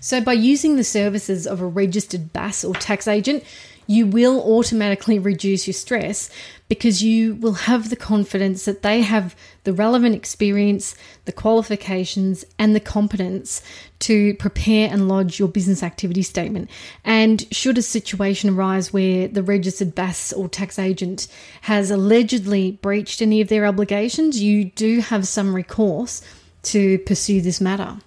So, 0.00 0.20
by 0.20 0.32
using 0.32 0.76
the 0.76 0.84
services 0.84 1.46
of 1.46 1.60
a 1.60 1.66
registered 1.66 2.32
BAS 2.32 2.64
or 2.64 2.74
tax 2.74 3.06
agent, 3.06 3.44
you 3.90 4.06
will 4.06 4.40
automatically 4.40 5.18
reduce 5.18 5.66
your 5.66 5.74
stress 5.74 6.30
because 6.68 7.02
you 7.02 7.34
will 7.34 7.54
have 7.54 7.90
the 7.90 7.96
confidence 7.96 8.64
that 8.64 8.82
they 8.82 9.02
have 9.02 9.34
the 9.64 9.72
relevant 9.72 10.14
experience, 10.14 10.94
the 11.24 11.32
qualifications, 11.32 12.44
and 12.56 12.72
the 12.72 12.78
competence 12.78 13.60
to 13.98 14.32
prepare 14.34 14.88
and 14.92 15.08
lodge 15.08 15.40
your 15.40 15.48
business 15.48 15.82
activity 15.82 16.22
statement. 16.22 16.70
And 17.04 17.44
should 17.52 17.78
a 17.78 17.82
situation 17.82 18.50
arise 18.50 18.92
where 18.92 19.26
the 19.26 19.42
registered 19.42 19.96
BAS 19.96 20.32
or 20.34 20.48
tax 20.48 20.78
agent 20.78 21.26
has 21.62 21.90
allegedly 21.90 22.78
breached 22.82 23.20
any 23.20 23.40
of 23.40 23.48
their 23.48 23.66
obligations, 23.66 24.40
you 24.40 24.66
do 24.66 25.00
have 25.00 25.26
some 25.26 25.52
recourse 25.52 26.22
to 26.62 27.00
pursue 27.00 27.40
this 27.40 27.60
matter. 27.60 27.98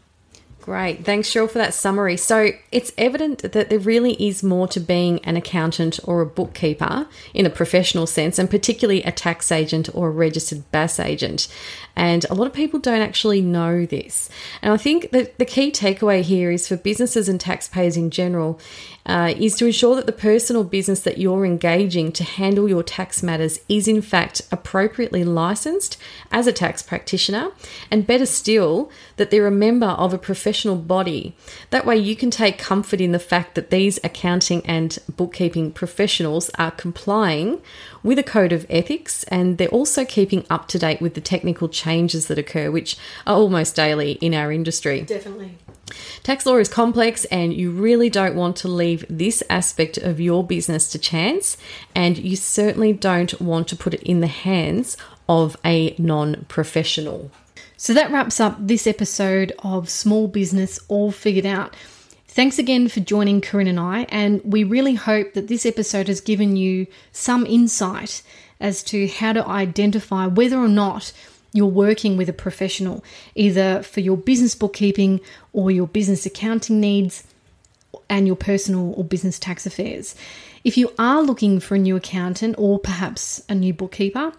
Great. 0.64 1.04
Thanks, 1.04 1.28
Cheryl, 1.30 1.52
for 1.52 1.58
that 1.58 1.74
summary. 1.74 2.16
So 2.16 2.52
it's 2.72 2.94
evident 2.98 3.40
that 3.52 3.70
there 3.70 3.80
really 3.80 4.14
is 4.14 4.42
more 4.42 4.66
to 4.70 4.80
being 4.80 5.20
an 5.26 5.36
accountant 5.36 6.00
or 6.06 6.22
a 6.22 6.26
bookkeeper 6.26 7.06
in 7.34 7.46
a 7.46 7.50
professional 7.50 8.08
sense, 8.08 8.40
and 8.40 8.50
particularly 8.50 9.04
a 9.04 9.12
tax 9.12 9.52
agent 9.52 9.94
or 9.94 10.08
a 10.08 10.12
registered 10.12 10.64
BAS 10.72 11.02
agent. 11.02 11.50
And 11.96 12.26
a 12.30 12.34
lot 12.34 12.48
of 12.48 12.54
people 12.54 12.80
don't 12.80 13.02
actually 13.02 13.42
know 13.42 13.86
this. 13.86 14.30
And 14.62 14.74
I 14.74 14.78
think 14.78 15.12
that 15.12 15.38
the 15.38 15.46
key 15.46 15.72
takeaway 15.72 16.22
here 16.22 16.52
is 16.52 16.68
for 16.68 16.76
businesses 16.76 17.30
and 17.30 17.40
taxpayers 17.40 17.98
in 17.98 18.10
general 18.10 18.60
uh, 19.06 19.34
is 19.38 19.56
to 19.56 19.66
ensure 19.66 19.96
that 19.96 20.06
the 20.06 20.12
person 20.12 20.56
or 20.56 20.64
business 20.64 21.02
that 21.02 21.18
you're 21.18 21.46
engaging 21.46 22.12
to 22.14 22.24
handle 22.24 22.70
your 22.70 22.84
tax 22.84 23.22
matters 23.22 23.60
is 23.68 23.88
in 23.88 24.02
fact 24.02 24.42
appropriately 24.52 25.24
licensed 25.24 25.98
as 26.32 26.48
a 26.48 26.54
tax 26.54 26.82
practitioner, 26.82 27.52
and 27.92 28.08
better 28.08 28.26
still, 28.26 28.90
that 29.18 29.30
they're 29.30 29.48
a 29.48 29.52
member 29.52 29.88
of 29.88 30.14
a 30.14 30.18
professional 30.18 30.76
body. 30.76 31.36
That 31.70 31.86
way, 31.86 31.98
you 31.98 32.16
can 32.16 32.32
take 32.32 32.58
comfort 32.58 33.02
in 33.02 33.12
the 33.12 33.20
fact 33.20 33.56
that 33.56 33.70
these 33.70 34.00
accounting 34.04 34.66
and 34.66 34.98
bookkeeping 35.10 35.72
professionals 35.72 36.50
are 36.58 36.72
complying 36.72 37.62
with 38.04 38.20
a 38.20 38.24
code 38.24 38.52
of 38.52 38.66
ethics 38.70 39.24
and 39.26 39.58
they're 39.58 39.68
also 39.70 40.06
keeping 40.06 40.46
up 40.50 40.68
to 40.68 40.80
date 40.80 41.02
with 41.02 41.14
the 41.14 41.22
technical 41.22 41.70
changes 41.84 42.28
that 42.28 42.38
occur, 42.38 42.72
which 42.72 42.98
are 43.26 43.36
almost 43.36 43.76
daily 43.76 44.14
in 44.14 44.34
our 44.34 44.52
industry. 44.52 45.02
Definitely. 45.02 45.58
Tax 46.24 46.46
law 46.46 46.58
is 46.58 46.70
complex, 46.70 47.26
and 47.26 47.54
you 47.54 47.72
really 47.72 48.10
don't 48.10 48.36
want 48.36 48.56
to 48.58 48.68
leave 48.68 49.06
this 49.10 49.44
aspect 49.50 49.98
of 49.98 50.20
your 50.20 50.44
business 50.44 50.90
to 50.92 51.00
chance, 51.00 51.58
and 51.94 52.18
you 52.18 52.36
certainly 52.36 52.94
don't 52.94 53.40
want 53.42 53.68
to 53.68 53.76
put 53.76 53.94
it 53.94 54.04
in 54.04 54.22
the 54.22 54.28
hands 54.28 54.98
of 55.28 55.58
a 55.66 55.96
non 55.98 56.46
professional. 56.48 57.32
So 57.78 57.94
that 57.94 58.12
wraps 58.12 58.40
up 58.40 58.56
this 58.60 58.88
episode 58.88 59.52
of 59.60 59.90
Small 59.90 60.28
Business 60.28 60.80
All 60.88 61.12
Figured 61.12 61.46
Out. 61.46 61.76
Thanks 62.28 62.58
again 62.58 62.88
for 62.88 63.00
joining 63.00 63.42
Corinne 63.42 63.68
and 63.68 63.80
I, 63.80 64.04
and 64.10 64.42
we 64.44 64.64
really 64.64 64.96
hope 64.96 65.34
that 65.34 65.50
this 65.50 65.66
episode 65.66 66.08
has 66.08 66.22
given 66.22 66.56
you 66.56 66.88
some 67.12 67.46
insight 67.46 68.24
as 68.60 68.82
to 68.86 69.08
how 69.08 69.34
to 69.34 69.46
identify 69.46 70.26
whether 70.26 70.58
or 70.58 70.70
not 70.70 71.12
you're 71.54 71.68
working 71.68 72.18
with 72.18 72.28
a 72.28 72.34
professional, 72.34 73.04
either 73.36 73.84
for 73.84 74.00
your 74.00 74.18
business 74.18 74.56
bookkeeping 74.56 75.22
or 75.54 75.72
your 75.72 75.88
business 75.88 76.26
accounting 76.26 76.82
needs 76.82 77.24
and 78.10 78.28
your 78.28 78.36
personal 78.36 78.94
or 78.96 79.04
business 79.04 79.40
tax 79.40 79.66
affairs. 79.66 80.16
If 80.64 80.78
you 80.78 80.92
are 80.98 81.22
looking 81.22 81.60
for 81.60 81.76
a 81.76 81.80
new 81.80 81.96
accountant 81.96 82.56
or 82.58 82.80
perhaps 82.80 83.44
a 83.48 83.56
new 83.56 83.74
bookkeeper, 83.74 84.34